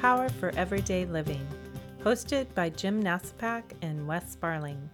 Power 0.00 0.28
for 0.28 0.50
Everyday 0.50 1.06
Living, 1.06 1.44
hosted 2.04 2.46
by 2.54 2.70
Jim 2.70 3.02
Nasipak 3.02 3.64
and 3.82 4.06
Wes 4.06 4.30
Sparling. 4.30 4.88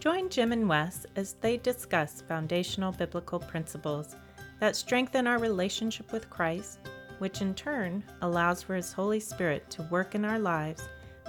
Join 0.00 0.28
Jim 0.30 0.50
and 0.50 0.68
Wes 0.68 1.06
as 1.14 1.34
they 1.34 1.58
discuss 1.58 2.24
foundational 2.26 2.90
biblical 2.90 3.38
principles 3.38 4.16
that 4.58 4.74
strengthen 4.74 5.28
our 5.28 5.38
relationship 5.38 6.10
with 6.10 6.28
Christ, 6.28 6.80
which 7.20 7.40
in 7.40 7.54
turn 7.54 8.02
allows 8.20 8.64
for 8.64 8.74
His 8.74 8.92
Holy 8.92 9.20
Spirit 9.20 9.70
to 9.70 9.82
work 9.92 10.16
in 10.16 10.24
our 10.24 10.40
lives 10.40 10.82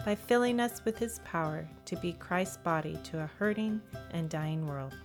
by 0.04 0.16
filling 0.16 0.60
us 0.60 0.84
with 0.84 0.98
His 0.98 1.20
power 1.20 1.70
to 1.86 1.96
be 1.98 2.14
Christ's 2.14 2.58
body 2.58 2.98
to 3.04 3.20
a 3.20 3.30
hurting 3.38 3.80
and 4.10 4.28
dying 4.28 4.66
world. 4.66 4.96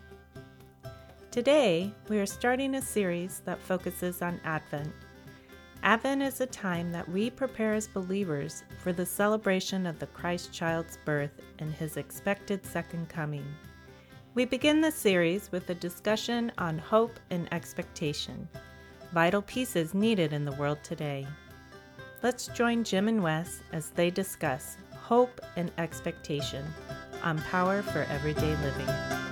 Today, 1.31 1.93
we 2.09 2.19
are 2.21 2.27
starting 2.27 2.75
a 2.75 2.81
series 2.81 3.43
that 3.45 3.61
focuses 3.61 4.23
on 4.23 4.41
Advent 4.45 4.95
Advent 5.85 6.23
is 6.23 6.41
a 6.41 6.47
time 6.47 6.93
that 6.93 7.09
we 7.09 7.29
prepare 7.29 7.75
as 7.75 7.89
believers 7.89 8.63
for 8.79 8.93
the 8.93 9.05
celebration 9.05 9.85
of 9.85 9.99
the 9.99 10.07
Christ 10.07 10.53
child's 10.53 10.97
birth 11.05 11.33
and 11.59 11.73
his 11.73 11.97
expected 11.97 12.65
second 12.65 13.09
coming. 13.09 13.45
We 14.35 14.45
begin 14.45 14.81
the 14.81 14.93
series 14.93 15.51
with 15.51 15.69
a 15.71 15.75
discussion 15.75 16.53
on 16.57 16.79
hope 16.79 17.19
and 17.31 17.53
expectation, 17.53 18.49
vital 19.13 19.43
pieces 19.43 19.93
needed 19.93 20.33
in 20.33 20.45
the 20.45 20.53
world 20.53 20.79
today. 20.85 21.27
Let's 22.23 22.47
join 22.47 22.85
Jim 22.85 23.09
and 23.09 23.21
Wes 23.21 23.61
as 23.73 23.91
they 23.91 24.11
discuss 24.11 24.77
hope 24.95 25.41
and 25.57 25.73
expectation 25.79 26.65
on 27.25 27.39
Power 27.43 27.83
for 27.83 28.05
Everyday 28.05 28.55
Living. 28.57 29.32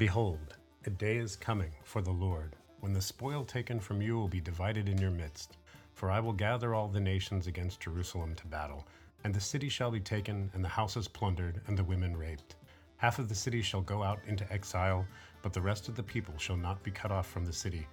Behold, 0.00 0.56
a 0.86 0.90
day 0.90 1.18
is 1.18 1.36
coming 1.36 1.72
for 1.84 2.00
the 2.00 2.10
Lord, 2.10 2.56
when 2.78 2.94
the 2.94 3.02
spoil 3.02 3.44
taken 3.44 3.78
from 3.78 4.00
you 4.00 4.16
will 4.16 4.28
be 4.28 4.40
divided 4.40 4.88
in 4.88 4.96
your 4.96 5.10
midst. 5.10 5.58
For 5.92 6.10
I 6.10 6.20
will 6.20 6.32
gather 6.32 6.74
all 6.74 6.88
the 6.88 6.98
nations 6.98 7.46
against 7.46 7.82
Jerusalem 7.82 8.34
to 8.36 8.46
battle, 8.46 8.88
and 9.24 9.34
the 9.34 9.42
city 9.42 9.68
shall 9.68 9.90
be 9.90 10.00
taken, 10.00 10.50
and 10.54 10.64
the 10.64 10.70
houses 10.70 11.06
plundered, 11.06 11.60
and 11.66 11.76
the 11.76 11.84
women 11.84 12.16
raped. 12.16 12.56
Half 12.96 13.18
of 13.18 13.28
the 13.28 13.34
city 13.34 13.60
shall 13.60 13.82
go 13.82 14.02
out 14.02 14.20
into 14.26 14.50
exile, 14.50 15.04
but 15.42 15.52
the 15.52 15.60
rest 15.60 15.86
of 15.86 15.96
the 15.96 16.02
people 16.02 16.38
shall 16.38 16.56
not 16.56 16.82
be 16.82 16.90
cut 16.90 17.12
off 17.12 17.28
from 17.28 17.44
the 17.44 17.52
city. 17.52 17.86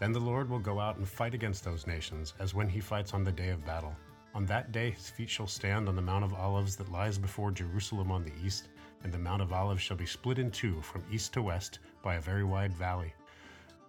Then 0.00 0.10
the 0.10 0.18
Lord 0.18 0.50
will 0.50 0.58
go 0.58 0.80
out 0.80 0.96
and 0.96 1.08
fight 1.08 1.32
against 1.32 1.62
those 1.62 1.86
nations, 1.86 2.34
as 2.40 2.54
when 2.54 2.68
he 2.68 2.80
fights 2.80 3.14
on 3.14 3.22
the 3.22 3.30
day 3.30 3.50
of 3.50 3.64
battle. 3.64 3.94
On 4.34 4.44
that 4.46 4.72
day 4.72 4.90
his 4.90 5.10
feet 5.10 5.30
shall 5.30 5.46
stand 5.46 5.88
on 5.88 5.94
the 5.94 6.02
Mount 6.02 6.24
of 6.24 6.34
Olives 6.34 6.74
that 6.74 6.90
lies 6.90 7.18
before 7.18 7.52
Jerusalem 7.52 8.10
on 8.10 8.24
the 8.24 8.32
east, 8.44 8.66
and 9.04 9.12
the 9.12 9.18
Mount 9.18 9.42
of 9.42 9.52
Olives 9.52 9.82
shall 9.82 9.96
be 9.96 10.06
split 10.06 10.38
in 10.38 10.50
two 10.50 10.80
from 10.82 11.04
east 11.10 11.32
to 11.34 11.42
west 11.42 11.78
by 12.02 12.14
a 12.14 12.20
very 12.20 12.44
wide 12.44 12.72
valley, 12.72 13.14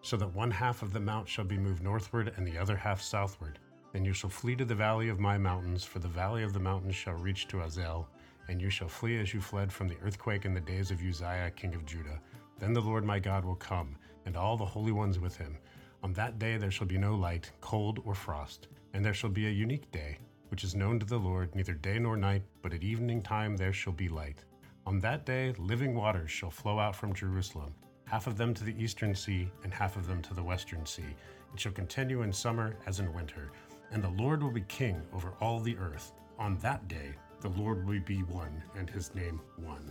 so 0.02 0.18
that 0.18 0.34
one 0.34 0.52
half 0.52 0.82
of 0.82 0.94
the 0.94 1.00
mount 1.00 1.28
shall 1.28 1.46
be 1.46 1.58
moved 1.58 1.82
northward 1.82 2.34
and 2.36 2.46
the 2.46 2.58
other 2.58 2.76
half 2.76 3.02
southward. 3.02 3.60
Then 3.94 4.04
you 4.04 4.14
shall 4.14 4.30
flee 4.30 4.56
to 4.56 4.66
the 4.66 4.76
valley 4.76 5.10
of 5.10 5.20
my 5.20 5.38
mountains, 5.38 5.84
for 5.84 6.00
the 6.00 6.08
valley 6.08 6.44
of 6.44 6.52
the 6.52 6.60
mountains 6.60 6.96
shall 6.96 7.14
reach 7.14 7.48
to 7.50 7.58
Azal, 7.58 8.08
and 8.48 8.62
you 8.62 8.70
shall 8.70 8.88
flee 8.88 9.20
as 9.20 9.34
you 9.34 9.40
fled 9.40 9.72
from 9.72 9.88
the 9.88 9.98
earthquake 10.04 10.46
in 10.46 10.54
the 10.54 10.60
days 10.60 10.92
of 10.92 11.02
Uzziah 11.02 11.52
king 11.56 11.76
of 11.76 11.86
Judah. 11.86 12.20
Then 12.60 12.74
the 12.74 12.82
Lord 12.82 13.06
my 13.06 13.20
God 13.20 13.46
will 13.46 13.56
come, 13.56 13.96
and 14.26 14.36
all 14.36 14.58
the 14.58 14.66
holy 14.66 14.92
ones 14.92 15.20
with 15.20 15.38
him. 15.38 15.58
On 16.02 16.12
that 16.14 16.40
day 16.40 16.58
there 16.58 16.72
shall 16.72 16.88
be 16.88 16.98
no 16.98 17.16
light, 17.16 17.52
cold, 17.62 18.00
or 18.04 18.16
frost, 18.16 18.68
and 18.94 19.06
there 19.06 19.14
shall 19.14 19.30
be 19.30 19.48
a 19.48 19.52
unique 19.52 19.90
day, 19.92 20.18
which 20.50 20.64
is 20.64 20.76
known 20.76 21.00
to 21.00 21.06
the 21.06 21.18
Lord, 21.18 21.56
neither 21.56 21.74
day 21.74 21.98
nor 21.98 22.18
night, 22.18 22.44
but 22.62 22.74
at 22.74 22.84
evening 22.84 23.22
time 23.22 23.56
there 23.56 23.74
shall 23.74 23.94
be 23.94 24.10
light. 24.10 24.44
On 24.86 25.00
that 25.00 25.26
day, 25.26 25.54
living 25.58 25.96
waters 25.96 26.30
shall 26.30 26.52
flow 26.52 26.78
out 26.78 26.94
from 26.94 27.14
Jerusalem, 27.14 27.74
half 28.04 28.28
of 28.28 28.36
them 28.36 28.54
to 28.54 28.66
the 28.66 28.76
eastern 28.78 29.16
sea, 29.16 29.50
and 29.64 29.74
half 29.74 29.96
of 29.96 30.08
them 30.08 30.22
to 30.24 30.34
the 30.34 30.44
western 30.44 30.86
sea. 30.86 31.16
It 31.54 31.60
shall 31.60 31.72
continue 31.72 32.24
in 32.24 32.34
summer 32.34 32.76
as 32.86 33.00
in 33.00 33.14
winter, 33.14 33.52
and 33.92 34.04
the 34.04 34.10
Lord 34.10 34.44
will 34.44 34.52
be 34.52 34.66
king 34.68 35.02
over 35.14 35.32
all 35.40 35.62
the 35.62 35.78
earth. 35.78 36.12
On 36.38 36.58
that 36.58 36.90
day, 36.90 37.14
the 37.40 37.48
Lord 37.50 37.88
will 37.88 38.02
be 38.02 38.24
one, 38.24 38.62
and 38.78 38.90
his 38.90 39.16
name 39.16 39.40
one. 39.56 39.90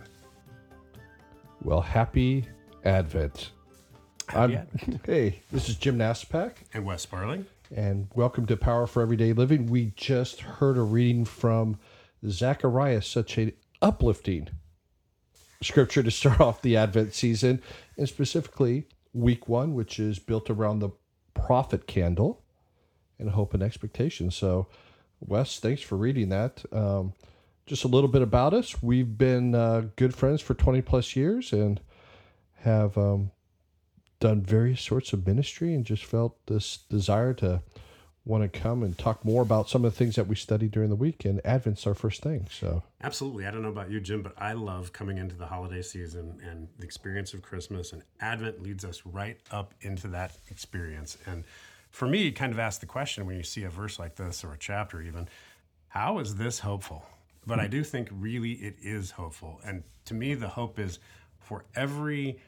Well, 1.63 1.81
happy 1.81 2.45
Advent. 2.85 3.49
Happy 4.27 4.57
Advent. 4.57 5.01
Hey, 5.07 5.41
this 5.51 5.69
is 5.69 5.75
Jim 5.75 5.97
Nasipak. 5.97 6.57
And 6.71 6.85
Wes 6.85 7.01
Sparling. 7.01 7.47
And 7.75 8.09
welcome 8.13 8.45
to 8.45 8.55
Power 8.55 8.85
for 8.85 9.01
Everyday 9.01 9.33
Living. 9.33 9.65
We 9.65 9.91
just 9.95 10.41
heard 10.41 10.77
a 10.77 10.83
reading 10.83 11.25
from 11.25 11.79
Zechariah, 12.29 13.01
such 13.01 13.39
an 13.39 13.53
uplifting 13.81 14.49
scripture 15.63 16.03
to 16.03 16.11
start 16.11 16.39
off 16.41 16.61
the 16.61 16.77
Advent 16.77 17.13
season, 17.13 17.61
and 17.97 18.07
specifically 18.07 18.85
week 19.13 19.47
one, 19.47 19.73
which 19.73 19.99
is 19.99 20.19
built 20.19 20.49
around 20.49 20.79
the 20.79 20.89
prophet 21.33 21.87
candle 21.87 22.41
and 23.19 23.31
hope 23.31 23.53
and 23.53 23.63
expectation. 23.63 24.31
So, 24.31 24.67
Wes, 25.19 25.59
thanks 25.59 25.81
for 25.81 25.97
reading 25.97 26.29
that. 26.29 26.63
Um, 26.71 27.13
just 27.65 27.83
a 27.83 27.87
little 27.87 28.09
bit 28.09 28.21
about 28.21 28.53
us. 28.53 28.81
We've 28.81 29.17
been 29.17 29.55
uh, 29.55 29.87
good 29.95 30.13
friends 30.13 30.41
for 30.41 30.53
20 30.53 30.81
plus 30.81 31.15
years 31.15 31.53
and 31.53 31.79
have 32.57 32.97
um, 32.97 33.31
done 34.19 34.41
various 34.41 34.81
sorts 34.81 35.13
of 35.13 35.25
ministry 35.25 35.73
and 35.73 35.85
just 35.85 36.03
felt 36.03 36.45
this 36.47 36.77
desire 36.89 37.33
to 37.35 37.61
want 38.25 38.41
to 38.41 38.59
come 38.59 38.83
and 38.83 38.97
talk 38.97 39.25
more 39.25 39.41
about 39.41 39.69
some 39.69 39.83
of 39.83 39.91
the 39.91 39.97
things 39.97 40.15
that 40.15 40.27
we 40.27 40.35
studied 40.35 40.71
during 40.71 40.89
the 40.89 40.95
week. 40.95 41.25
And 41.25 41.41
Advent's 41.45 41.85
our 41.85 41.93
first 41.93 42.21
thing. 42.21 42.47
So 42.49 42.83
absolutely, 43.01 43.45
I 43.45 43.51
don't 43.51 43.61
know 43.61 43.69
about 43.69 43.91
you, 43.91 43.99
Jim, 43.99 44.21
but 44.21 44.33
I 44.37 44.53
love 44.53 44.93
coming 44.93 45.17
into 45.17 45.35
the 45.35 45.47
holiday 45.47 45.81
season 45.81 46.39
and 46.49 46.69
the 46.77 46.85
experience 46.85 47.33
of 47.33 47.41
Christmas. 47.41 47.91
And 47.91 48.01
Advent 48.21 48.61
leads 48.61 48.85
us 48.85 49.05
right 49.05 49.37
up 49.51 49.73
into 49.81 50.07
that 50.09 50.37
experience. 50.49 51.17
And 51.25 51.43
for 51.89 52.07
me, 52.07 52.31
kind 52.31 52.53
of 52.53 52.59
ask 52.59 52.79
the 52.79 52.85
question 52.85 53.25
when 53.25 53.35
you 53.35 53.43
see 53.43 53.63
a 53.63 53.69
verse 53.69 53.99
like 53.99 54.15
this 54.15 54.43
or 54.43 54.53
a 54.53 54.57
chapter, 54.57 55.01
even, 55.01 55.27
how 55.89 56.19
is 56.19 56.35
this 56.35 56.59
hopeful? 56.59 57.05
But 57.45 57.59
I 57.59 57.65
hmm. 57.65 57.71
do 57.71 57.83
think 57.83 58.07
really 58.11 58.53
it 58.53 58.77
is 58.81 59.11
hopeful. 59.11 59.59
And 59.65 59.83
to 60.05 60.13
me, 60.13 60.33
the 60.33 60.47
hope 60.47 60.79
is 60.79 60.99
for 61.39 61.65
every 61.75 62.39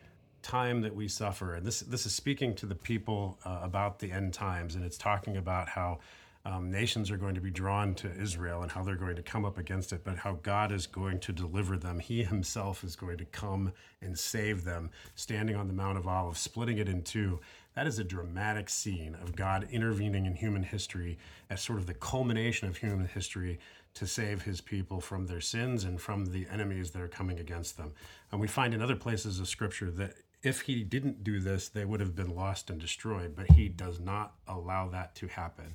time 0.46 0.82
that 0.82 0.96
we 0.96 1.08
suffer, 1.08 1.56
and 1.56 1.66
this 1.66 1.80
this 1.80 2.06
is 2.06 2.14
speaking 2.14 2.54
to 2.56 2.68
the 2.68 2.76
people 2.76 3.40
uh, 3.44 3.60
about 3.64 3.98
the 3.98 4.12
end 4.12 4.32
times, 4.32 4.76
and 4.76 4.86
it's 4.86 4.98
talking 4.98 5.38
about 5.38 5.68
how 5.68 5.98
um, 6.46 6.70
nations 6.70 7.10
are 7.10 7.18
going 7.18 7.34
to 7.34 7.42
be 7.42 7.50
drawn 7.50 7.96
to 7.96 8.12
Israel 8.22 8.62
and 8.62 8.72
how 8.72 8.84
they're 8.84 8.96
going 8.96 9.16
to 9.16 9.24
come 9.24 9.44
up 9.44 9.58
against 9.58 9.92
it, 9.92 10.04
but 10.04 10.18
how 10.18 10.34
God 10.44 10.72
is 10.72 10.86
going 10.86 11.20
to 11.22 11.34
deliver 11.34 11.78
them. 11.78 12.00
He 12.00 12.24
Himself 12.24 12.84
is 12.84 12.96
going 12.96 13.18
to 13.18 13.26
come 13.26 13.74
and 14.02 14.18
save 14.18 14.64
them, 14.64 14.92
standing 15.16 15.56
on 15.56 15.66
the 15.68 15.74
Mount 15.74 15.98
of 15.98 16.08
Olives, 16.08 16.40
splitting 16.40 16.78
it 16.78 16.88
in 16.88 17.02
two. 17.02 17.40
That 17.74 17.88
is 17.88 17.98
a 17.98 18.04
dramatic 18.04 18.70
scene 18.70 19.16
of 19.16 19.36
God 19.36 19.68
intervening 19.72 20.28
in 20.28 20.36
human 20.36 20.62
history 20.62 21.18
as 21.50 21.62
sort 21.62 21.80
of 21.80 21.88
the 21.88 21.96
culmination 21.96 22.68
of 22.68 22.78
human 22.78 23.08
history 23.08 23.58
to 23.96 24.06
save 24.06 24.44
his 24.44 24.62
people 24.62 25.00
from 25.02 25.26
their 25.26 25.42
sins 25.42 25.86
and 25.86 26.00
from 26.00 26.26
the 26.26 26.46
enemies 26.52 26.92
that 26.92 27.02
are 27.02 27.08
coming 27.08 27.40
against 27.40 27.78
them. 27.78 27.94
And 28.32 28.40
we 28.40 28.48
find 28.48 28.74
in 28.74 28.82
other 28.82 28.96
places 28.96 29.40
of 29.40 29.48
scripture 29.48 29.90
that 29.92 30.14
if 30.46 30.62
he 30.62 30.84
didn't 30.84 31.24
do 31.24 31.40
this, 31.40 31.70
they 31.70 31.86
would 31.86 32.00
have 32.00 32.16
been 32.16 32.36
lost 32.36 32.70
and 32.70 32.80
destroyed, 32.80 33.36
but 33.36 33.52
he 33.52 33.68
does 33.68 34.00
not 34.00 34.36
allow 34.48 34.88
that 34.90 35.16
to 35.16 35.28
happen. 35.28 35.74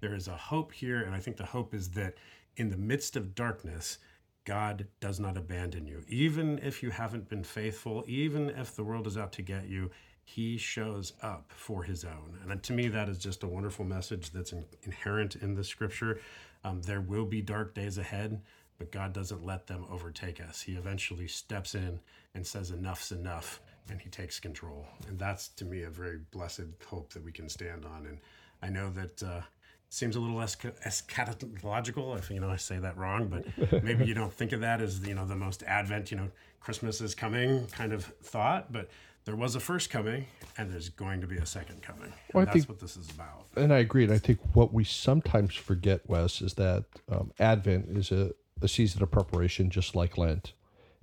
There 0.00 0.14
is 0.14 0.28
a 0.28 0.36
hope 0.36 0.72
here, 0.72 1.02
and 1.02 1.14
I 1.14 1.20
think 1.20 1.36
the 1.36 1.44
hope 1.44 1.74
is 1.74 1.90
that 1.90 2.14
in 2.56 2.70
the 2.70 2.76
midst 2.76 3.16
of 3.16 3.34
darkness, 3.34 3.98
God 4.44 4.86
does 5.00 5.20
not 5.20 5.36
abandon 5.36 5.86
you. 5.86 6.02
Even 6.08 6.58
if 6.58 6.82
you 6.82 6.90
haven't 6.90 7.28
been 7.28 7.44
faithful, 7.44 8.04
even 8.06 8.50
if 8.50 8.74
the 8.74 8.84
world 8.84 9.06
is 9.06 9.16
out 9.16 9.32
to 9.32 9.42
get 9.42 9.68
you, 9.68 9.90
he 10.24 10.56
shows 10.56 11.12
up 11.22 11.52
for 11.54 11.82
his 11.82 12.04
own. 12.04 12.38
And 12.48 12.62
to 12.62 12.72
me, 12.72 12.88
that 12.88 13.08
is 13.08 13.18
just 13.18 13.42
a 13.42 13.48
wonderful 13.48 13.84
message 13.84 14.30
that's 14.30 14.52
in, 14.52 14.64
inherent 14.84 15.36
in 15.36 15.54
the 15.54 15.64
scripture. 15.64 16.20
Um, 16.64 16.82
there 16.82 17.00
will 17.00 17.24
be 17.24 17.42
dark 17.42 17.74
days 17.74 17.98
ahead, 17.98 18.40
but 18.78 18.92
God 18.92 19.12
doesn't 19.12 19.44
let 19.44 19.66
them 19.66 19.86
overtake 19.90 20.40
us. 20.40 20.62
He 20.62 20.72
eventually 20.72 21.26
steps 21.26 21.74
in 21.74 22.00
and 22.34 22.46
says, 22.46 22.70
Enough's 22.70 23.12
enough 23.12 23.60
and 23.90 24.00
he 24.00 24.08
takes 24.08 24.38
control. 24.38 24.86
And 25.08 25.18
that's 25.18 25.48
to 25.48 25.64
me 25.64 25.82
a 25.82 25.90
very 25.90 26.18
blessed 26.30 26.62
hope 26.86 27.12
that 27.12 27.24
we 27.24 27.32
can 27.32 27.48
stand 27.48 27.84
on. 27.84 28.06
And 28.06 28.18
I 28.62 28.68
know 28.68 28.90
that 28.90 29.22
uh, 29.22 29.40
seems 29.88 30.16
a 30.16 30.20
little 30.20 30.36
less 30.36 30.56
eschatological 30.56 32.16
if 32.18 32.30
you 32.30 32.40
know 32.40 32.48
I 32.48 32.56
say 32.56 32.78
that 32.78 32.96
wrong, 32.96 33.28
but 33.28 33.82
maybe 33.84 34.06
you 34.06 34.14
don't 34.14 34.32
think 34.32 34.52
of 34.52 34.60
that 34.60 34.80
as 34.80 35.06
you 35.06 35.14
know 35.14 35.26
the 35.26 35.36
most 35.36 35.62
Advent, 35.64 36.10
you 36.10 36.16
know, 36.16 36.28
Christmas 36.60 37.00
is 37.00 37.14
coming 37.14 37.66
kind 37.68 37.92
of 37.92 38.04
thought, 38.22 38.72
but 38.72 38.88
there 39.24 39.36
was 39.36 39.54
a 39.54 39.60
first 39.60 39.90
coming 39.90 40.26
and 40.56 40.72
there's 40.72 40.88
going 40.88 41.20
to 41.20 41.26
be 41.26 41.36
a 41.36 41.46
second 41.46 41.82
coming. 41.82 42.12
Well, 42.32 42.44
that's 42.44 42.54
think, 42.54 42.68
what 42.68 42.80
this 42.80 42.96
is 42.96 43.10
about. 43.10 43.46
And 43.56 43.72
I 43.72 43.78
agree. 43.78 44.04
And 44.04 44.12
I 44.12 44.18
think 44.18 44.40
what 44.54 44.72
we 44.72 44.82
sometimes 44.82 45.54
forget, 45.54 46.08
Wes, 46.08 46.40
is 46.40 46.54
that 46.54 46.84
um, 47.10 47.32
Advent 47.38 47.86
is 47.90 48.10
a, 48.10 48.32
a 48.62 48.68
season 48.68 49.02
of 49.02 49.10
preparation 49.10 49.68
just 49.68 49.94
like 49.94 50.16
Lent 50.16 50.54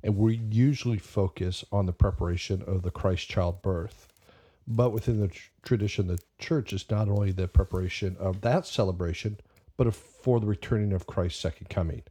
and 0.04 0.18
we 0.18 0.42
usually 0.50 0.98
focus 0.98 1.66
on 1.72 1.86
the 1.86 1.94
preparation 1.94 2.64
of 2.66 2.84
the 2.84 2.92
Christ 2.92 3.28
child 3.30 3.62
birth. 3.62 4.08
But 4.68 4.92
within 4.92 5.20
the 5.20 5.30
tr- 5.30 5.50
tradition 5.64 6.08
the 6.08 6.20
church, 6.40 6.74
is 6.74 6.90
not 6.90 7.08
only 7.08 7.32
the 7.32 7.48
preparation 7.48 8.18
of 8.20 8.42
that 8.42 8.66
celebration, 8.66 9.40
but 9.78 9.94
for 9.94 10.40
the 10.40 10.46
returning 10.46 10.92
of 10.92 11.08
Christ's 11.08 11.40
second 11.40 11.70
coming. 11.70 12.04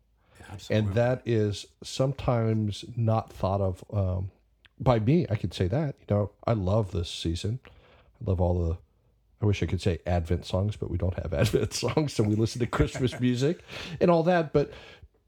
Absolutely. 0.50 0.76
And 0.88 0.94
that 0.94 1.22
is 1.26 1.66
sometimes 1.82 2.84
not 2.96 3.32
thought 3.32 3.60
of 3.60 3.84
um, 3.92 4.30
by 4.78 4.98
me. 4.98 5.26
I 5.28 5.36
could 5.36 5.52
say 5.52 5.66
that. 5.68 5.96
You 6.00 6.14
know, 6.14 6.30
I 6.46 6.52
love 6.52 6.92
this 6.92 7.10
season. 7.10 7.58
I 7.66 8.30
love 8.30 8.40
all 8.40 8.68
the. 8.68 8.78
I 9.42 9.44
wish 9.44 9.62
I 9.62 9.66
could 9.66 9.82
say 9.82 9.98
Advent 10.06 10.46
songs, 10.46 10.76
but 10.76 10.90
we 10.90 10.96
don't 10.96 11.18
have 11.22 11.34
Advent 11.34 11.74
songs, 11.74 12.14
so 12.14 12.22
we 12.22 12.34
listen 12.34 12.60
to 12.60 12.66
Christmas 12.66 13.18
music 13.20 13.60
and 14.00 14.10
all 14.10 14.22
that. 14.22 14.52
But 14.52 14.72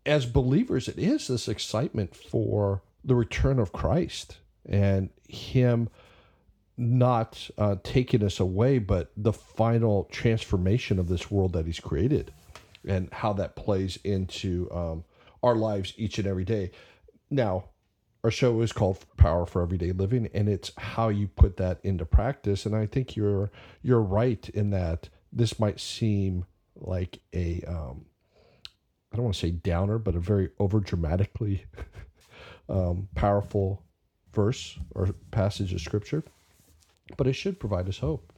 as 0.08 0.26
believers, 0.26 0.88
it 0.88 0.98
is 0.98 1.28
this 1.28 1.48
excitement 1.48 2.16
for 2.16 2.82
the 3.04 3.14
return 3.14 3.58
of 3.58 3.72
Christ 3.72 4.38
and 4.66 5.10
Him 5.28 5.88
not 6.76 7.50
uh, 7.58 7.76
taking 7.82 8.24
us 8.24 8.40
away, 8.40 8.78
but 8.78 9.10
the 9.16 9.32
final 9.32 10.04
transformation 10.04 10.98
of 10.98 11.08
this 11.08 11.30
world 11.30 11.52
that 11.52 11.66
He's 11.66 11.80
created 11.80 12.32
and 12.86 13.12
how 13.12 13.32
that 13.34 13.54
plays 13.54 13.98
into 14.02 14.68
um, 14.72 15.04
our 15.42 15.54
lives 15.54 15.92
each 15.96 16.18
and 16.18 16.26
every 16.26 16.44
day. 16.44 16.70
Now, 17.30 17.64
our 18.24 18.30
show 18.30 18.60
is 18.62 18.72
called 18.72 19.04
Power 19.16 19.46
for 19.46 19.62
Everyday 19.62 19.92
Living, 19.92 20.28
and 20.32 20.48
it's 20.48 20.72
how 20.76 21.08
you 21.08 21.28
put 21.28 21.56
that 21.58 21.80
into 21.82 22.04
practice. 22.04 22.66
And 22.66 22.74
I 22.74 22.86
think 22.86 23.14
you're 23.14 23.50
you're 23.82 24.00
right 24.00 24.48
in 24.50 24.70
that 24.70 25.08
this 25.32 25.60
might 25.60 25.78
seem 25.78 26.46
like 26.74 27.20
a 27.32 27.62
um, 27.68 28.06
I 29.12 29.16
don't 29.16 29.24
want 29.24 29.34
to 29.34 29.40
say 29.40 29.50
downer, 29.50 29.98
but 29.98 30.14
a 30.14 30.20
very 30.20 30.50
over 30.58 30.80
dramatically 30.80 31.64
um, 32.68 33.08
powerful 33.14 33.82
verse 34.32 34.78
or 34.94 35.08
passage 35.30 35.72
of 35.72 35.80
scripture. 35.80 36.22
But 37.16 37.26
it 37.26 37.32
should 37.32 37.58
provide 37.58 37.88
us 37.88 37.98
hope, 37.98 38.32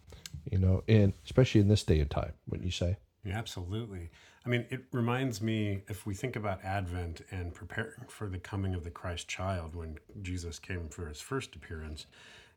you 0.51 0.59
know, 0.59 0.85
and 0.87 1.13
especially 1.25 1.61
in 1.61 1.69
this 1.69 1.83
day 1.83 1.99
and 1.99 2.09
time, 2.09 2.33
wouldn't 2.49 2.67
you 2.67 2.71
say? 2.71 2.97
Yeah, 3.25 3.37
absolutely. 3.37 4.11
I 4.47 4.49
mean, 4.49 4.65
it 4.71 4.85
reminds 4.93 5.43
me 5.43 5.83
if 5.89 6.07
we 6.07 6.15
think 6.15 6.37
about 6.37 6.65
Advent 6.65 7.21
and 7.31 7.53
preparing 7.53 8.07
for 8.09 8.29
the 8.29 8.39
coming 8.39 8.75
of 8.75 8.85
the 8.85 8.91
Christ 8.91 9.29
child 9.29 9.75
when 9.75 9.99
Jesus 10.23 10.59
came 10.59 10.89
for 10.89 11.07
his 11.07 11.21
first 11.21 11.55
appearance, 11.55 12.07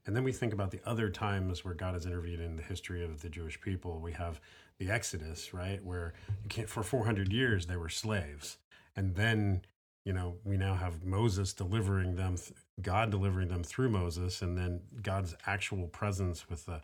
and 0.05 0.15
then 0.15 0.23
we 0.23 0.31
think 0.31 0.53
about 0.53 0.71
the 0.71 0.79
other 0.85 1.09
times 1.09 1.65
where 1.65 1.73
God 1.73 1.93
has 1.93 2.05
intervened 2.05 2.41
in 2.41 2.55
the 2.55 2.63
history 2.63 3.03
of 3.03 3.21
the 3.21 3.29
Jewish 3.29 3.59
people. 3.59 3.99
We 3.99 4.13
have 4.13 4.39
the 4.79 4.89
Exodus, 4.89 5.53
right, 5.53 5.83
where 5.83 6.13
you 6.43 6.49
can't 6.49 6.69
for 6.69 6.83
400 6.83 7.31
years 7.31 7.65
they 7.65 7.77
were 7.77 7.89
slaves, 7.89 8.57
and 8.95 9.15
then 9.15 9.61
you 10.03 10.13
know 10.13 10.35
we 10.43 10.57
now 10.57 10.75
have 10.75 11.03
Moses 11.03 11.53
delivering 11.53 12.15
them, 12.15 12.35
God 12.81 13.11
delivering 13.11 13.49
them 13.49 13.63
through 13.63 13.89
Moses, 13.89 14.41
and 14.41 14.57
then 14.57 14.81
God's 15.01 15.35
actual 15.45 15.87
presence 15.87 16.49
with 16.49 16.65
the 16.65 16.81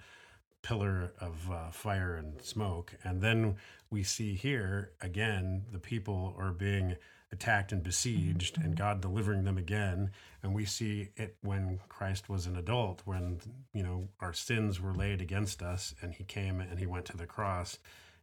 pillar 0.61 1.13
of 1.19 1.49
uh, 1.51 1.69
fire 1.71 2.15
and 2.15 2.41
smoke. 2.41 2.93
And 3.03 3.21
then 3.21 3.55
we 3.89 4.03
see 4.03 4.35
here 4.35 4.91
again 5.01 5.63
the 5.71 5.79
people 5.79 6.35
are 6.37 6.51
being 6.51 6.95
attacked 7.31 7.71
and 7.71 7.83
besieged, 7.83 8.57
and 8.57 8.67
mm-hmm. 8.67 8.83
God 8.83 9.01
delivering 9.01 9.43
them 9.43 9.57
again. 9.57 10.11
And 10.41 10.53
we 10.53 10.65
see 10.65 11.09
it 11.15 11.35
when 11.41 11.79
Christ 11.87 12.29
was 12.29 12.45
an 12.45 12.55
adult, 12.55 13.01
when 13.05 13.39
you 13.73 13.83
know 13.83 14.07
our 14.19 14.33
sins 14.33 14.81
were 14.81 14.93
laid 14.93 15.21
against 15.21 15.61
us, 15.61 15.93
and 16.01 16.13
He 16.13 16.23
came 16.23 16.59
and 16.59 16.79
He 16.79 16.85
went 16.85 17.05
to 17.05 17.17
the 17.17 17.27
cross, 17.27 17.77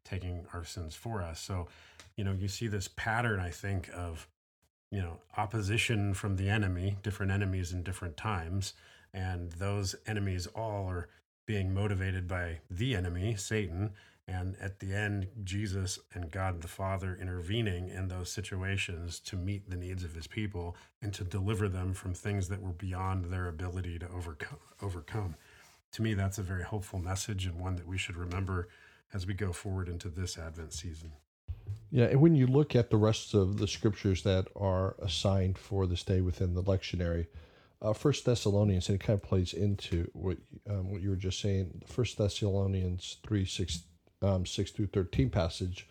taking 0.05 0.47
our 0.53 0.65
sins 0.65 0.95
for 0.95 1.23
us. 1.23 1.41
So, 1.41 1.69
you 2.17 2.25
know, 2.25 2.33
you 2.33 2.49
see 2.49 2.67
this 2.67 2.89
pattern, 2.89 3.41
I 3.41 3.51
think, 3.51 3.91
of 3.95 4.29
you 4.91 5.01
know 5.01 5.21
opposition 5.37 6.15
from 6.15 6.37
the 6.37 6.49
enemy, 6.49 6.97
different 7.03 7.33
enemies 7.33 7.73
in 7.73 7.83
different 7.83 8.17
times, 8.17 8.73
and 9.13 9.53
those 9.53 9.95
enemies 10.07 10.47
all 10.49 10.89
are 10.89 11.09
being 11.47 11.73
motivated 11.73 12.27
by 12.27 12.59
the 12.69 12.97
enemy, 12.97 13.37
Satan, 13.37 13.93
and 14.29 14.57
at 14.61 14.81
the 14.81 14.93
end, 14.93 15.29
Jesus 15.45 16.01
and 16.13 16.31
God 16.31 16.61
the 16.61 16.69
Father 16.69 17.17
intervening 17.21 17.89
in 17.89 18.09
those 18.09 18.31
situations 18.31 19.21
to 19.21 19.37
meet 19.37 19.71
the 19.71 19.77
needs 19.77 20.03
of 20.03 20.15
his 20.15 20.27
people 20.27 20.77
and 21.01 21.15
to 21.15 21.23
deliver 21.23 21.69
them 21.69 21.95
from 21.95 22.13
things 22.13 22.49
that 22.49 22.61
were 22.61 22.73
beyond 22.73 23.27
their 23.27 23.47
ability 23.49 23.99
to 24.01 24.09
overcome. 24.09 24.59
overcome. 24.83 25.37
To 25.93 26.03
me, 26.03 26.15
that's 26.15 26.39
a 26.39 26.43
very 26.43 26.65
hopeful 26.65 26.99
message 26.99 27.47
and 27.47 27.61
one 27.61 27.77
that 27.77 27.87
we 27.87 27.99
should 27.99 28.17
remember 28.17 28.69
as 29.15 29.27
we 29.27 29.35
go 29.35 29.53
forward 29.53 29.89
into 29.89 30.09
this 30.09 30.37
Advent 30.37 30.73
season. 30.73 31.13
Yeah, 31.91 32.07
and 32.07 32.21
when 32.21 32.35
you 32.35 32.49
look 32.49 32.75
at 32.75 32.91
the 32.91 32.97
rest 32.97 33.33
of 33.33 33.59
the 33.59 33.69
scriptures 33.69 34.25
that 34.25 34.49
are 34.57 34.97
assigned 35.01 35.57
for 35.57 35.87
this 35.87 36.03
day 36.03 36.21
within 36.21 36.55
the 36.55 36.63
lectionary, 36.63 37.29
uh, 37.81 37.93
First 37.93 38.25
Thessalonians, 38.25 38.89
and 38.89 39.01
it 39.01 39.05
kind 39.05 39.19
of 39.19 39.23
plays 39.23 39.53
into 39.53 40.11
what 40.13 40.39
um, 40.69 40.91
what 40.91 41.01
you 41.01 41.11
were 41.11 41.17
just 41.17 41.41
saying. 41.41 41.83
First 41.87 42.19
Thessalonians 42.19 43.19
three 43.27 43.45
six 43.45 43.85
um, 44.23 44.47
six 44.47 44.71
through 44.71 44.87
thirteen 44.87 45.31
passage 45.31 45.89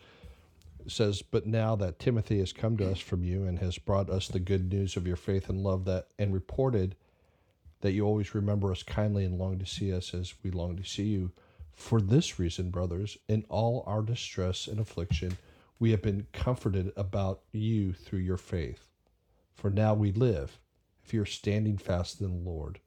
says, 0.86 1.22
"But 1.22 1.46
now 1.46 1.76
that 1.76 1.98
Timothy 1.98 2.38
has 2.38 2.52
come 2.52 2.76
to 2.76 2.90
us 2.90 2.98
from 2.98 3.24
you 3.24 3.44
and 3.44 3.58
has 3.58 3.78
brought 3.78 4.10
us 4.10 4.28
the 4.28 4.40
good 4.40 4.72
news 4.72 4.96
of 4.96 5.06
your 5.06 5.16
faith 5.16 5.48
and 5.48 5.62
love, 5.62 5.84
that 5.86 6.08
and 6.18 6.32
reported 6.32 6.96
that 7.80 7.92
you 7.92 8.04
always 8.04 8.34
remember 8.34 8.70
us 8.70 8.82
kindly 8.82 9.24
and 9.24 9.38
long 9.38 9.58
to 9.58 9.66
see 9.66 9.92
us 9.92 10.14
as 10.14 10.34
we 10.42 10.50
long 10.50 10.76
to 10.76 10.84
see 10.84 11.04
you. 11.04 11.32
For 11.72 12.00
this 12.00 12.38
reason, 12.38 12.70
brothers, 12.70 13.18
in 13.28 13.44
all 13.48 13.84
our 13.86 14.02
distress 14.02 14.66
and 14.66 14.80
affliction, 14.80 15.36
we 15.78 15.90
have 15.90 16.02
been 16.02 16.26
comforted 16.32 16.92
about 16.96 17.42
you 17.52 17.92
through 17.92 18.20
your 18.20 18.38
faith. 18.38 18.88
For 19.54 19.70
now 19.70 19.94
we 19.94 20.12
live." 20.12 20.58
if 21.06 21.14
you're 21.14 21.24
standing 21.24 21.78
fast 21.78 22.20
in 22.20 22.26
the 22.26 22.50
Lord. 22.50 22.80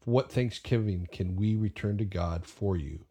For 0.00 0.10
what 0.10 0.32
thanksgiving 0.32 1.06
can 1.12 1.36
we 1.36 1.54
return 1.54 1.98
to 1.98 2.04
God 2.06 2.46
for 2.46 2.78
you, 2.78 3.04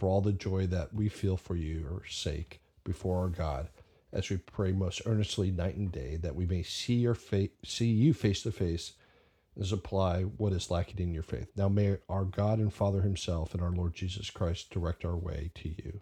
for 0.00 0.08
all 0.08 0.22
the 0.22 0.32
joy 0.32 0.66
that 0.66 0.94
we 0.94 1.10
feel 1.10 1.36
for 1.36 1.54
your 1.56 2.02
sake 2.08 2.62
before 2.84 3.18
our 3.18 3.28
God, 3.28 3.68
as 4.14 4.30
we 4.30 4.38
pray 4.38 4.72
most 4.72 5.02
earnestly 5.04 5.50
night 5.50 5.76
and 5.76 5.92
day, 5.92 6.16
that 6.16 6.34
we 6.34 6.46
may 6.46 6.62
see 6.62 6.94
your 6.94 7.14
fa- 7.14 7.50
see 7.62 7.90
you 7.90 8.14
face 8.14 8.42
to 8.44 8.50
face 8.50 8.94
and 9.54 9.66
supply 9.66 10.22
what 10.22 10.54
is 10.54 10.70
lacking 10.70 11.00
in 11.00 11.12
your 11.12 11.22
faith. 11.22 11.48
Now 11.54 11.68
may 11.68 11.98
our 12.08 12.24
God 12.24 12.60
and 12.60 12.72
Father 12.72 13.02
Himself 13.02 13.52
and 13.52 13.62
our 13.62 13.72
Lord 13.72 13.92
Jesus 13.92 14.30
Christ 14.30 14.70
direct 14.70 15.04
our 15.04 15.16
way 15.16 15.50
to 15.56 15.68
you. 15.68 16.00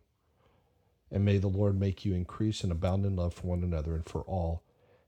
And 1.11 1.25
may 1.25 1.39
the 1.39 1.49
Lord 1.49 1.77
make 1.77 2.05
you 2.05 2.15
increase 2.15 2.63
and 2.63 2.71
abound 2.71 3.05
in 3.05 3.17
love 3.17 3.35
for 3.35 3.49
one 3.49 3.65
another 3.65 3.97
and 3.97 4.09
for 4.09 4.21
all 4.23 4.63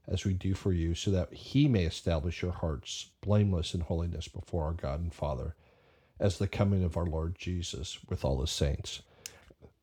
as 0.09 0.25
we 0.25 0.35
do 0.35 0.55
for 0.55 0.73
you, 0.73 0.97
so 0.97 1.13
that 1.13 1.33
he 1.33 1.69
may 1.69 1.85
establish 1.85 2.43
your 2.43 2.51
hearts 2.51 3.11
blameless 3.21 3.73
in 3.73 3.83
holiness 3.83 4.27
before 4.27 4.65
our 4.65 4.73
God 4.73 5.01
and 5.01 5.15
Father, 5.15 5.55
as 6.21 6.39
the 6.39 6.47
coming 6.47 6.85
of 6.85 6.97
our 6.97 7.07
Lord 7.07 7.37
Jesus 7.37 7.99
with 8.09 8.25
all 8.25 8.41
his 8.41 8.51
saints. 8.51 9.03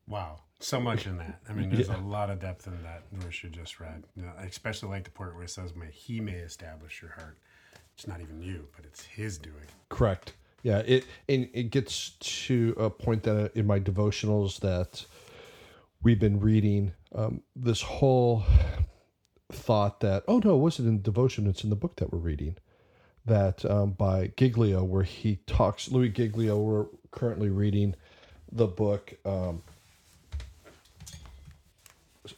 Wow, 0.07 0.39
so 0.59 0.79
much 0.79 1.05
in 1.05 1.17
that. 1.17 1.41
I 1.49 1.53
mean, 1.53 1.69
there's 1.69 1.87
yeah. 1.89 1.99
a 1.99 2.01
lot 2.01 2.29
of 2.29 2.39
depth 2.39 2.67
in 2.67 2.81
that 2.83 3.03
verse 3.11 3.43
you 3.43 3.49
just 3.49 3.79
read. 3.79 4.03
You 4.15 4.23
know, 4.23 4.31
I 4.39 4.43
especially 4.43 4.89
like 4.89 5.03
the 5.03 5.11
part 5.11 5.35
where 5.35 5.43
it 5.43 5.49
says, 5.49 5.75
"May 5.75 5.91
He 5.91 6.21
may 6.21 6.33
establish 6.33 7.01
your 7.01 7.11
heart." 7.11 7.37
It's 7.95 8.07
not 8.07 8.21
even 8.21 8.41
you, 8.41 8.67
but 8.75 8.85
it's 8.85 9.03
His 9.03 9.37
doing. 9.37 9.55
Correct. 9.89 10.33
Yeah. 10.63 10.79
It 10.79 11.05
and 11.27 11.49
it 11.53 11.71
gets 11.71 12.11
to 12.11 12.75
a 12.77 12.89
point 12.89 13.23
that 13.23 13.51
in 13.55 13.65
my 13.65 13.79
devotionals 13.79 14.59
that 14.59 15.05
we've 16.03 16.19
been 16.19 16.39
reading 16.39 16.93
um, 17.15 17.41
this 17.55 17.81
whole 17.81 18.43
thought 19.51 20.01
that, 20.01 20.23
oh 20.27 20.39
no, 20.43 20.55
it 20.55 20.59
wasn't 20.59 20.87
in 20.87 21.01
devotion, 21.01 21.47
it's 21.47 21.63
in 21.63 21.69
the 21.69 21.75
book 21.75 21.95
that 21.97 22.11
we're 22.11 22.19
reading. 22.19 22.57
That 23.27 23.63
um, 23.69 23.91
by 23.91 24.31
Giglio, 24.37 24.83
where 24.83 25.03
he 25.03 25.39
talks, 25.47 25.91
Louie 25.91 26.09
Giglio, 26.09 26.57
we're 26.57 26.85
currently 27.11 27.49
reading 27.49 27.93
the 28.51 28.67
book 28.67 29.13
um, 29.25 29.61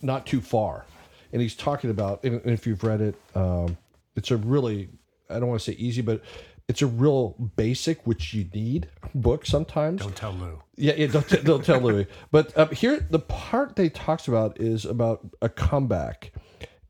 Not 0.02 0.26
Too 0.26 0.42
Far. 0.42 0.86
And 1.32 1.42
he's 1.42 1.56
talking 1.56 1.92
about, 1.92 2.24
and 2.24 2.42
if 2.46 2.66
you've 2.66 2.84
read 2.84 3.02
it, 3.02 3.16
um, 3.36 3.78
it's 4.16 4.32
a 4.32 4.38
really, 4.38 4.90
I 5.30 5.40
don't 5.40 5.48
want 5.48 5.62
to 5.62 5.72
say 5.72 5.78
easy, 5.78 6.02
but 6.02 6.24
it's 6.68 6.82
a 6.82 6.88
real 6.88 7.36
basic, 7.56 8.06
which 8.08 8.34
you 8.34 8.48
need 8.54 8.90
book 9.14 9.46
sometimes. 9.46 10.02
Don't 10.02 10.16
tell 10.16 10.34
Lou. 10.34 10.62
Yeah, 10.76 10.94
yeah 10.98 11.08
don't, 11.08 11.28
t- 11.28 11.42
don't 11.44 11.64
tell 11.64 11.82
Louie. 11.82 12.08
But 12.32 12.58
uh, 12.58 12.68
here, 12.68 13.06
the 13.10 13.20
part 13.20 13.76
they 13.76 13.90
talks 13.90 14.28
about 14.28 14.60
is 14.60 14.86
about 14.86 15.28
a 15.42 15.50
comeback 15.50 16.32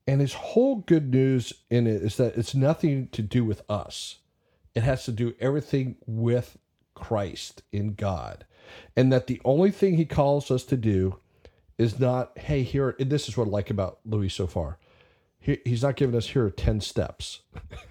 and 0.10 0.22
his 0.22 0.34
whole 0.34 0.78
good 0.78 1.12
news 1.12 1.54
in 1.70 1.86
it 1.86 2.02
is 2.02 2.18
that 2.18 2.36
it's 2.36 2.56
nothing 2.56 3.10
to 3.10 3.22
do 3.22 3.46
with 3.46 3.62
us. 3.70 4.18
It 4.74 4.82
has 4.82 5.06
to 5.06 5.12
do 5.12 5.36
everything 5.40 5.98
with 6.08 6.58
Christ 6.96 7.62
in 7.72 7.94
God. 7.94 8.48
And 8.96 9.14
that 9.14 9.28
the 9.28 9.40
only 9.46 9.70
thing 9.70 9.98
he 9.98 10.06
calls 10.06 10.50
us 10.50 10.64
to 10.64 10.78
do 10.78 11.20
is 11.78 12.00
not, 12.00 12.36
hey, 12.40 12.64
here, 12.64 12.96
this 12.98 13.30
is 13.30 13.38
what 13.38 13.50
I 13.50 13.52
like 13.52 13.70
about 13.70 14.00
Louie 14.04 14.30
so 14.30 14.48
far. 14.48 14.80
He, 15.38 15.60
he's 15.64 15.84
not 15.84 15.96
giving 15.96 16.16
us 16.16 16.30
here 16.30 16.50
10 16.50 16.82
steps 16.82 17.42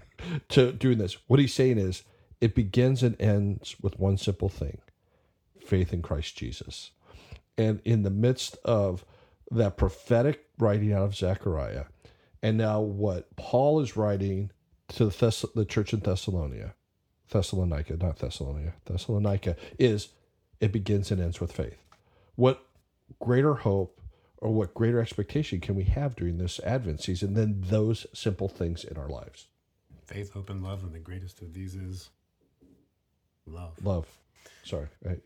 to 0.48 0.72
doing 0.72 0.98
this. 0.98 1.18
What 1.28 1.38
he's 1.38 1.54
saying 1.54 1.78
is 1.78 2.02
it 2.40 2.52
begins 2.52 3.04
and 3.04 3.14
ends 3.20 3.76
with 3.80 3.96
one 3.96 4.18
simple 4.18 4.48
thing 4.48 4.78
faith 5.64 5.92
in 5.92 6.02
Christ 6.02 6.36
Jesus. 6.36 6.90
And 7.56 7.80
in 7.84 8.02
the 8.02 8.10
midst 8.10 8.56
of 8.64 9.04
that 9.52 9.76
prophetic 9.76 10.46
writing 10.58 10.92
out 10.92 11.04
of 11.04 11.14
Zechariah, 11.14 11.84
and 12.42 12.56
now, 12.56 12.80
what 12.80 13.34
Paul 13.36 13.80
is 13.80 13.96
writing 13.96 14.50
to 14.88 15.06
the, 15.06 15.10
Thess- 15.10 15.44
the 15.54 15.64
church 15.64 15.92
in 15.92 16.00
Thessalonica, 16.00 16.74
Thessalonica, 17.30 17.96
not 17.96 18.18
Thessalonica, 18.18 18.74
Thessalonica, 18.86 19.56
is 19.78 20.08
it 20.60 20.72
begins 20.72 21.10
and 21.10 21.20
ends 21.20 21.40
with 21.40 21.52
faith. 21.52 21.82
What 22.36 22.64
greater 23.20 23.54
hope 23.54 24.00
or 24.38 24.52
what 24.52 24.74
greater 24.74 25.00
expectation 25.00 25.60
can 25.60 25.74
we 25.74 25.84
have 25.84 26.16
during 26.16 26.38
this 26.38 26.60
Advent 26.60 27.02
season 27.02 27.34
than 27.34 27.60
those 27.62 28.06
simple 28.12 28.48
things 28.48 28.84
in 28.84 28.96
our 28.96 29.08
lives? 29.08 29.46
Faith, 30.06 30.32
hope, 30.32 30.48
and 30.48 30.62
love, 30.62 30.82
and 30.84 30.92
the 30.92 30.98
greatest 30.98 31.42
of 31.42 31.52
these 31.52 31.74
is 31.74 32.10
love. 33.46 33.72
Love. 33.84 34.06
Sorry. 34.64 34.86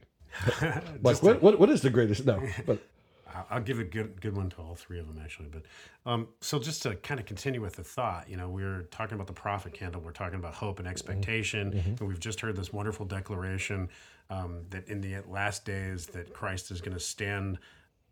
Like 1.03 1.23
what, 1.23 1.43
what 1.43 1.59
what 1.59 1.69
is 1.69 1.83
the 1.83 1.91
greatest? 1.91 2.25
No, 2.25 2.43
but 2.67 2.79
I'll 3.51 3.61
give 3.61 3.79
a 3.79 3.85
good 3.85 4.21
good 4.21 4.37
one 4.37 4.51
to 4.51 4.57
all 4.59 4.75
three 4.75 4.99
of 4.99 5.07
them 5.07 5.21
actually. 5.23 5.49
But 5.49 5.63
um, 6.11 6.29
so 6.41 6.59
just 6.59 6.83
to 6.83 6.97
kind 6.97 7.21
of 7.21 7.27
continue 7.27 7.61
with 7.61 7.77
the 7.77 7.85
thought, 7.85 8.29
you 8.29 8.37
know, 8.37 8.49
we're 8.49 8.83
talking 8.91 9.15
about 9.15 9.27
the 9.27 9.33
prophet 9.33 9.73
candle. 9.73 10.01
We're 10.01 10.13
talking 10.13 10.39
about 10.39 10.55
hope 10.55 10.79
and 10.79 10.89
expectation, 10.89 11.73
mm-hmm. 11.73 11.91
and 11.91 12.09
we've 12.09 12.21
just 12.21 12.41
heard 12.41 12.57
this 12.57 12.73
wonderful 12.73 13.07
declaration 13.07 13.89
um, 14.31 14.63
that 14.71 14.89
in 14.89 15.01
the 15.01 15.17
last 15.29 15.65
days 15.65 16.07
that 16.09 16.33
Christ 16.33 16.71
is 16.71 16.81
going 16.81 16.95
to 16.95 17.01
stand 17.01 17.59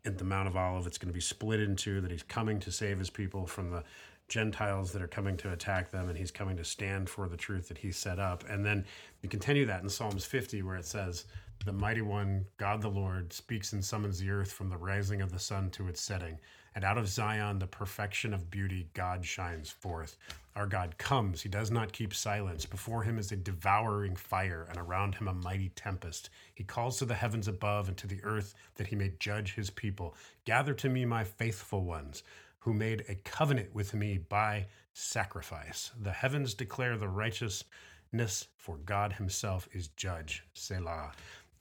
at 0.05 0.17
the 0.17 0.23
Mount 0.23 0.47
of 0.47 0.55
Olive. 0.55 0.87
It's 0.87 0.97
going 0.97 1.09
to 1.09 1.13
be 1.13 1.21
split 1.21 1.59
in 1.59 1.75
two. 1.75 2.01
That 2.01 2.11
He's 2.11 2.23
coming 2.23 2.59
to 2.61 2.71
save 2.71 2.99
His 2.99 3.09
people 3.09 3.45
from 3.45 3.71
the 3.71 3.83
Gentiles 4.27 4.91
that 4.93 5.01
are 5.01 5.07
coming 5.07 5.37
to 5.37 5.51
attack 5.51 5.91
them, 5.91 6.09
and 6.09 6.17
He's 6.17 6.31
coming 6.31 6.57
to 6.57 6.63
stand 6.63 7.09
for 7.09 7.27
the 7.27 7.37
truth 7.37 7.67
that 7.67 7.77
He 7.77 7.91
set 7.91 8.19
up. 8.19 8.43
And 8.49 8.65
then 8.65 8.85
you 9.21 9.29
continue 9.29 9.65
that 9.65 9.83
in 9.83 9.89
Psalms 9.89 10.25
50, 10.25 10.61
where 10.63 10.75
it 10.75 10.85
says 10.85 11.25
the 11.65 11.73
mighty 11.73 12.01
one, 12.01 12.45
God 12.57 12.81
the 12.81 12.89
Lord, 12.89 13.31
speaks 13.31 13.73
and 13.73 13.85
summons 13.85 14.19
the 14.19 14.31
earth 14.31 14.51
from 14.51 14.69
the 14.69 14.77
rising 14.77 15.21
of 15.21 15.31
the 15.31 15.39
sun 15.39 15.69
to 15.71 15.87
its 15.87 16.01
setting. 16.01 16.39
And 16.73 16.83
out 16.83 16.97
of 16.97 17.07
Zion, 17.07 17.59
the 17.59 17.67
perfection 17.67 18.33
of 18.33 18.49
beauty, 18.49 18.87
God 18.93 19.25
shines 19.25 19.69
forth. 19.69 20.17
Our 20.55 20.65
God 20.65 20.97
comes. 20.97 21.41
He 21.41 21.49
does 21.49 21.69
not 21.69 21.91
keep 21.91 22.13
silence. 22.13 22.65
Before 22.65 23.03
him 23.03 23.19
is 23.19 23.31
a 23.31 23.35
devouring 23.35 24.15
fire, 24.15 24.65
and 24.69 24.77
around 24.77 25.15
him 25.15 25.27
a 25.27 25.33
mighty 25.33 25.69
tempest. 25.69 26.29
He 26.55 26.63
calls 26.63 26.97
to 26.99 27.05
the 27.05 27.13
heavens 27.13 27.47
above 27.47 27.89
and 27.89 27.97
to 27.97 28.07
the 28.07 28.23
earth 28.23 28.55
that 28.75 28.87
he 28.87 28.95
may 28.95 29.13
judge 29.19 29.53
his 29.53 29.69
people. 29.69 30.15
Gather 30.45 30.73
to 30.75 30.89
me 30.89 31.05
my 31.05 31.23
faithful 31.23 31.83
ones, 31.83 32.23
who 32.59 32.73
made 32.73 33.03
a 33.07 33.15
covenant 33.15 33.75
with 33.75 33.93
me 33.93 34.17
by 34.17 34.65
sacrifice. 34.93 35.91
The 36.01 36.11
heavens 36.11 36.53
declare 36.53 36.97
the 36.97 37.07
righteousness, 37.09 38.47
for 38.57 38.77
God 38.77 39.13
himself 39.13 39.67
is 39.73 39.89
judge. 39.89 40.43
Selah. 40.53 41.11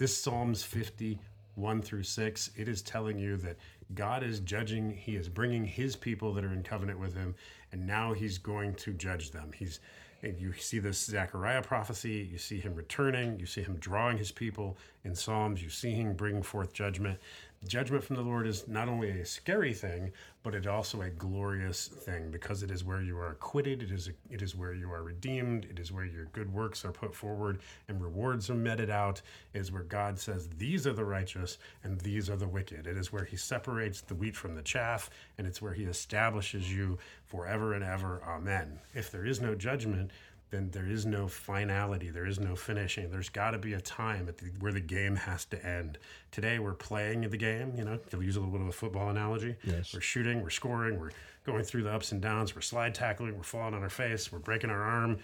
This 0.00 0.16
Psalms 0.16 0.62
50, 0.62 1.18
1 1.56 1.82
through 1.82 2.04
6, 2.04 2.50
it 2.56 2.68
is 2.68 2.80
telling 2.80 3.18
you 3.18 3.36
that 3.36 3.58
God 3.94 4.22
is 4.22 4.40
judging, 4.40 4.92
He 4.92 5.14
is 5.14 5.28
bringing 5.28 5.66
His 5.66 5.94
people 5.94 6.32
that 6.32 6.42
are 6.42 6.54
in 6.54 6.62
covenant 6.62 6.98
with 6.98 7.14
Him, 7.14 7.34
and 7.70 7.86
now 7.86 8.14
He's 8.14 8.38
going 8.38 8.76
to 8.76 8.94
judge 8.94 9.30
them. 9.30 9.50
He's 9.54 9.78
you 10.22 10.52
see 10.54 10.78
this 10.78 10.98
Zechariah 10.98 11.62
prophecy, 11.62 12.28
you 12.30 12.38
see 12.38 12.60
him 12.60 12.74
returning, 12.74 13.38
you 13.38 13.46
see 13.46 13.62
him 13.62 13.76
drawing 13.80 14.18
his 14.18 14.30
people 14.30 14.76
in 15.02 15.14
Psalms, 15.14 15.62
you 15.62 15.70
see 15.70 15.92
him 15.92 16.12
bringing 16.12 16.42
forth 16.42 16.74
judgment 16.74 17.18
judgment 17.66 18.02
from 18.02 18.16
the 18.16 18.22
Lord 18.22 18.46
is 18.46 18.66
not 18.66 18.88
only 18.88 19.10
a 19.10 19.26
scary 19.26 19.74
thing, 19.74 20.12
but 20.42 20.54
it 20.54 20.66
also 20.66 21.02
a 21.02 21.10
glorious 21.10 21.88
thing 21.88 22.30
because 22.30 22.62
it 22.62 22.70
is 22.70 22.82
where 22.82 23.02
you 23.02 23.18
are 23.18 23.32
acquitted, 23.32 23.82
it 23.82 23.90
is 23.90 24.08
a, 24.08 24.12
it 24.32 24.40
is 24.40 24.56
where 24.56 24.72
you 24.72 24.90
are 24.90 25.02
redeemed, 25.02 25.66
it 25.66 25.78
is 25.78 25.92
where 25.92 26.06
your 26.06 26.24
good 26.26 26.50
works 26.50 26.86
are 26.86 26.92
put 26.92 27.14
forward 27.14 27.60
and 27.88 28.00
rewards 28.00 28.48
are 28.48 28.54
meted 28.54 28.88
out. 28.88 29.20
It 29.52 29.58
is 29.58 29.70
where 29.70 29.82
God 29.82 30.18
says 30.18 30.48
these 30.56 30.86
are 30.86 30.94
the 30.94 31.04
righteous 31.04 31.58
and 31.84 32.00
these 32.00 32.30
are 32.30 32.36
the 32.36 32.48
wicked. 32.48 32.86
It 32.86 32.96
is 32.96 33.12
where 33.12 33.24
He 33.24 33.36
separates 33.36 34.00
the 34.00 34.14
wheat 34.14 34.36
from 34.36 34.54
the 34.54 34.62
chaff, 34.62 35.10
and 35.36 35.46
it's 35.46 35.60
where 35.60 35.74
He 35.74 35.84
establishes 35.84 36.72
you 36.72 36.98
forever 37.26 37.74
and 37.74 37.84
ever. 37.84 38.22
Amen. 38.26 38.78
If 38.94 39.10
there 39.10 39.26
is 39.26 39.40
no 39.40 39.54
judgment, 39.54 40.12
then 40.50 40.70
there 40.72 40.86
is 40.86 41.06
no 41.06 41.28
finality. 41.28 42.10
There 42.10 42.26
is 42.26 42.40
no 42.40 42.56
finishing. 42.56 43.10
There's 43.10 43.28
got 43.28 43.52
to 43.52 43.58
be 43.58 43.74
a 43.74 43.80
time 43.80 44.26
the, 44.26 44.50
where 44.58 44.72
the 44.72 44.80
game 44.80 45.14
has 45.14 45.44
to 45.46 45.64
end. 45.64 45.98
Today 46.32 46.58
we're 46.58 46.74
playing 46.74 47.22
the 47.22 47.36
game. 47.36 47.72
You 47.76 47.84
know, 47.84 47.96
to 48.10 48.20
use 48.20 48.36
a 48.36 48.40
little 48.40 48.52
bit 48.52 48.60
of 48.60 48.68
a 48.68 48.72
football 48.72 49.10
analogy. 49.10 49.54
Yes. 49.64 49.94
We're 49.94 50.00
shooting. 50.00 50.42
We're 50.42 50.50
scoring. 50.50 50.98
We're 50.98 51.12
going 51.46 51.62
through 51.62 51.84
the 51.84 51.92
ups 51.92 52.12
and 52.12 52.20
downs. 52.20 52.54
We're 52.54 52.62
slide 52.62 52.94
tackling. 52.94 53.36
We're 53.36 53.44
falling 53.44 53.74
on 53.74 53.82
our 53.82 53.88
face. 53.88 54.32
We're 54.32 54.40
breaking 54.40 54.70
our 54.70 54.82
arm. 54.82 55.18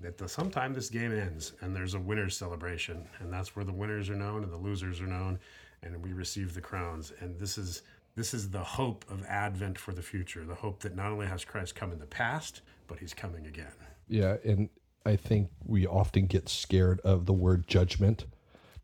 That 0.00 0.18
the, 0.18 0.28
sometime 0.28 0.74
this 0.74 0.90
game 0.90 1.10
ends 1.10 1.54
and 1.60 1.74
there's 1.74 1.94
a 1.94 1.98
winners 1.98 2.36
celebration, 2.36 3.08
and 3.18 3.32
that's 3.32 3.56
where 3.56 3.64
the 3.64 3.72
winners 3.72 4.08
are 4.10 4.14
known 4.14 4.44
and 4.44 4.52
the 4.52 4.56
losers 4.56 5.00
are 5.00 5.08
known, 5.08 5.40
and 5.82 6.00
we 6.04 6.12
receive 6.12 6.54
the 6.54 6.60
crowns. 6.60 7.12
And 7.18 7.36
this 7.38 7.58
is 7.58 7.82
this 8.14 8.34
is 8.34 8.50
the 8.50 8.62
hope 8.62 9.04
of 9.08 9.24
Advent 9.24 9.78
for 9.78 9.92
the 9.92 10.02
future. 10.02 10.44
The 10.44 10.54
hope 10.54 10.80
that 10.80 10.94
not 10.94 11.10
only 11.12 11.26
has 11.26 11.44
Christ 11.44 11.74
come 11.74 11.92
in 11.92 11.98
the 11.98 12.06
past, 12.06 12.60
but 12.86 12.98
He's 12.98 13.14
coming 13.14 13.46
again. 13.46 13.72
Yeah, 14.08 14.36
and 14.44 14.68
I 15.04 15.16
think 15.16 15.50
we 15.64 15.86
often 15.86 16.26
get 16.26 16.48
scared 16.48 17.00
of 17.00 17.26
the 17.26 17.32
word 17.32 17.66
judgment 17.66 18.24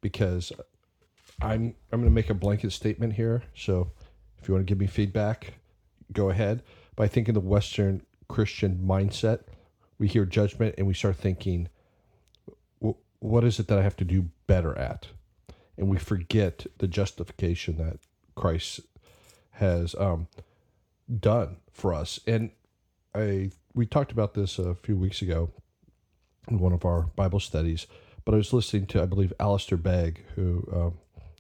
because 0.00 0.52
I'm 1.40 1.74
I'm 1.92 2.00
going 2.00 2.04
to 2.04 2.10
make 2.10 2.30
a 2.30 2.34
blanket 2.34 2.72
statement 2.72 3.14
here. 3.14 3.42
So 3.54 3.90
if 4.38 4.48
you 4.48 4.54
want 4.54 4.66
to 4.66 4.70
give 4.70 4.78
me 4.78 4.86
feedback, 4.86 5.54
go 6.12 6.30
ahead. 6.30 6.62
But 6.96 7.04
I 7.04 7.08
think 7.08 7.28
in 7.28 7.34
the 7.34 7.40
Western 7.40 8.02
Christian 8.28 8.80
mindset, 8.84 9.40
we 9.98 10.08
hear 10.08 10.24
judgment 10.24 10.74
and 10.78 10.86
we 10.86 10.94
start 10.94 11.16
thinking, 11.16 11.68
what 13.18 13.44
is 13.44 13.58
it 13.58 13.68
that 13.68 13.78
I 13.78 13.82
have 13.82 13.96
to 13.96 14.04
do 14.04 14.30
better 14.46 14.76
at? 14.78 15.08
And 15.76 15.88
we 15.88 15.98
forget 15.98 16.66
the 16.78 16.86
justification 16.86 17.78
that 17.78 17.98
Christ 18.36 18.80
has 19.52 19.94
um, 19.98 20.28
done 21.20 21.56
for 21.72 21.94
us. 21.94 22.20
And 22.26 22.50
I 23.14 23.50
we 23.74 23.86
talked 23.86 24.12
about 24.12 24.34
this 24.34 24.58
a 24.58 24.74
few 24.74 24.96
weeks 24.96 25.20
ago 25.20 25.50
in 26.48 26.58
one 26.58 26.72
of 26.72 26.84
our 26.84 27.02
Bible 27.16 27.40
studies, 27.40 27.86
but 28.24 28.34
I 28.34 28.36
was 28.36 28.52
listening 28.52 28.86
to, 28.86 29.02
I 29.02 29.06
believe, 29.06 29.32
Alistair 29.40 29.78
Begg, 29.78 30.24
who, 30.34 30.66
um, 30.72 30.98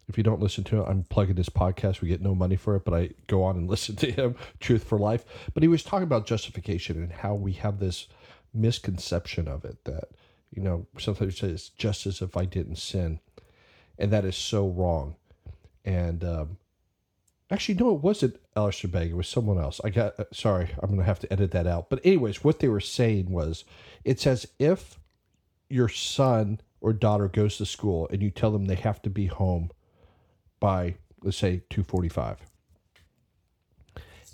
if 0.08 0.18
you 0.18 0.24
don't 0.24 0.40
listen 0.40 0.64
to 0.64 0.80
it, 0.80 0.86
I'm 0.88 1.04
plugging 1.04 1.36
his 1.36 1.48
podcast. 1.48 2.00
We 2.00 2.08
get 2.08 2.20
no 2.20 2.34
money 2.34 2.56
for 2.56 2.76
it, 2.76 2.84
but 2.84 2.94
I 2.94 3.10
go 3.26 3.42
on 3.42 3.56
and 3.56 3.70
listen 3.70 3.96
to 3.96 4.10
him, 4.10 4.36
Truth 4.60 4.84
for 4.84 4.98
Life. 4.98 5.24
But 5.54 5.62
he 5.62 5.68
was 5.68 5.82
talking 5.82 6.04
about 6.04 6.26
justification 6.26 7.02
and 7.02 7.12
how 7.12 7.34
we 7.34 7.52
have 7.52 7.78
this 7.78 8.08
misconception 8.52 9.48
of 9.48 9.64
it 9.64 9.84
that, 9.84 10.04
you 10.50 10.62
know, 10.62 10.86
sometimes 10.98 11.42
it's 11.42 11.68
just 11.70 12.06
as 12.06 12.20
if 12.20 12.36
I 12.36 12.44
didn't 12.44 12.76
sin. 12.76 13.20
And 13.98 14.12
that 14.12 14.24
is 14.24 14.36
so 14.36 14.68
wrong. 14.68 15.16
And 15.84 16.24
um, 16.24 16.58
Actually, 17.50 17.74
no, 17.76 17.94
it 17.94 18.02
wasn't 18.02 18.36
Alistair 18.56 18.90
Begg. 18.90 19.10
It 19.10 19.16
was 19.16 19.28
someone 19.28 19.58
else. 19.58 19.80
I 19.84 19.90
got 19.90 20.18
uh, 20.18 20.24
sorry. 20.32 20.70
I'm 20.82 20.90
going 20.90 21.00
to 21.00 21.04
have 21.04 21.20
to 21.20 21.32
edit 21.32 21.50
that 21.52 21.66
out. 21.66 21.90
But 21.90 22.00
anyways, 22.04 22.44
what 22.44 22.60
they 22.60 22.68
were 22.68 22.80
saying 22.80 23.30
was, 23.30 23.64
it's 24.04 24.26
as 24.26 24.46
if 24.58 24.98
your 25.68 25.88
son 25.88 26.60
or 26.80 26.92
daughter 26.92 27.28
goes 27.28 27.56
to 27.58 27.66
school 27.66 28.08
and 28.10 28.22
you 28.22 28.30
tell 28.30 28.50
them 28.50 28.66
they 28.66 28.74
have 28.74 29.02
to 29.02 29.10
be 29.10 29.26
home 29.26 29.70
by 30.60 30.96
let's 31.22 31.38
say 31.38 31.62
2:45. 31.70 32.38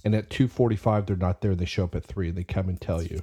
And 0.04 0.14
at 0.14 0.28
2:45 0.30 1.06
they're 1.06 1.16
not 1.16 1.40
there. 1.40 1.54
They 1.54 1.64
show 1.64 1.84
up 1.84 1.94
at 1.94 2.04
3 2.04 2.28
and 2.28 2.36
they 2.36 2.44
come 2.44 2.68
and 2.68 2.80
tell 2.80 3.02
you. 3.02 3.22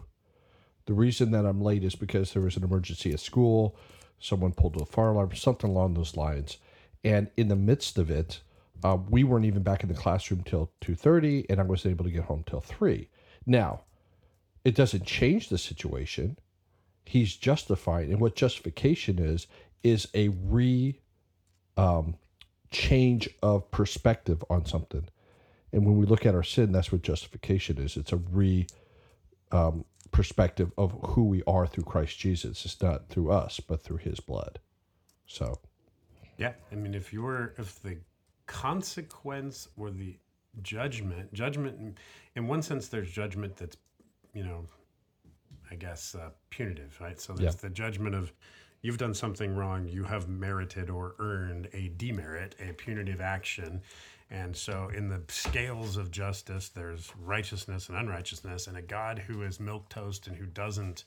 The 0.85 0.93
reason 0.93 1.31
that 1.31 1.45
I'm 1.45 1.61
late 1.61 1.83
is 1.83 1.95
because 1.95 2.31
there 2.31 2.41
was 2.41 2.55
an 2.55 2.63
emergency 2.63 3.11
at 3.11 3.19
school, 3.19 3.75
someone 4.19 4.53
pulled 4.53 4.81
a 4.81 4.85
fire 4.85 5.09
alarm, 5.09 5.35
something 5.35 5.69
along 5.69 5.93
those 5.93 6.15
lines. 6.15 6.57
And 7.03 7.29
in 7.35 7.49
the 7.49 7.55
midst 7.57 7.97
of 7.97 8.09
it, 8.09 8.39
uh, 8.83 8.97
we 9.09 9.23
weren't 9.23 9.45
even 9.45 9.63
back 9.63 9.83
in 9.83 9.89
the 9.89 9.95
classroom 9.95 10.41
till 10.43 10.71
2.30 10.81 11.45
and 11.49 11.59
i 11.59 11.63
wasn't 11.63 11.91
able 11.91 12.05
to 12.05 12.11
get 12.11 12.23
home 12.23 12.43
till 12.45 12.61
3 12.61 13.09
now 13.45 13.81
it 14.67 14.75
doesn't 14.75 15.05
change 15.05 15.47
the 15.47 15.57
situation. 15.57 16.37
He's 17.05 17.37
justifying 17.37 18.11
and 18.11 18.19
what 18.19 18.35
justification 18.35 19.17
is 19.17 19.47
is 19.81 20.09
a 20.13 20.27
re 20.27 20.99
um, 21.77 22.15
change 22.69 23.29
of 23.41 23.71
perspective 23.71 24.43
on 24.49 24.65
something. 24.65 25.07
And 25.71 25.85
when 25.85 25.95
we 25.95 26.05
look 26.05 26.25
at 26.25 26.35
our 26.35 26.43
sin 26.43 26.73
that's 26.73 26.91
what 26.91 27.01
justification 27.01 27.77
is. 27.77 27.95
It's 27.95 28.11
a 28.11 28.17
re 28.17 28.67
um, 29.53 29.85
perspective 30.11 30.73
of 30.77 30.91
who 31.11 31.23
we 31.23 31.43
are 31.47 31.65
through 31.65 31.85
christ 31.85 32.19
jesus. 32.19 32.65
It's 32.65 32.81
not 32.81 33.07
through 33.07 33.31
us 33.31 33.61
but 33.61 33.81
through 33.81 33.99
his 33.99 34.19
blood. 34.19 34.59
So. 35.25 35.59
Yeah 36.37 36.51
i 36.73 36.75
mean 36.75 36.93
if 36.93 37.13
you 37.13 37.21
were 37.21 37.53
if 37.57 37.81
the 37.81 37.99
consequence 38.47 39.67
or 39.77 39.91
the 39.91 40.17
judgment 40.63 41.31
judgment 41.33 41.97
in 42.35 42.47
one 42.47 42.61
sense 42.61 42.87
there's 42.87 43.11
judgment 43.11 43.55
that's 43.55 43.77
you 44.33 44.43
know 44.43 44.65
i 45.69 45.75
guess 45.75 46.15
uh, 46.15 46.29
punitive 46.49 46.97
right 46.99 47.21
so 47.21 47.33
there's 47.33 47.53
yeah. 47.53 47.61
the 47.61 47.69
judgment 47.69 48.15
of 48.15 48.33
you've 48.81 48.97
done 48.97 49.13
something 49.13 49.55
wrong 49.55 49.87
you 49.87 50.03
have 50.03 50.27
merited 50.27 50.89
or 50.89 51.15
earned 51.19 51.67
a 51.73 51.91
demerit 51.97 52.55
a 52.59 52.73
punitive 52.73 53.21
action 53.21 53.81
and 54.31 54.55
so 54.55 54.89
in 54.95 55.07
the 55.07 55.21
scales 55.27 55.95
of 55.95 56.09
justice 56.09 56.69
there's 56.69 57.11
righteousness 57.23 57.89
and 57.89 57.97
unrighteousness 57.97 58.65
and 58.65 58.77
a 58.77 58.81
god 58.81 59.19
who 59.19 59.43
is 59.43 59.59
milk 59.59 59.87
toast 59.89 60.25
and 60.25 60.35
who 60.35 60.45
doesn't 60.47 61.03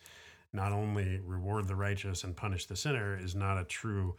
not 0.53 0.73
only 0.73 1.21
reward 1.25 1.67
the 1.67 1.75
righteous 1.75 2.23
and 2.23 2.37
punish 2.37 2.67
the 2.67 2.77
sinner 2.77 3.19
is 3.19 3.35
not 3.35 3.59
a 3.59 3.65
true 3.65 4.15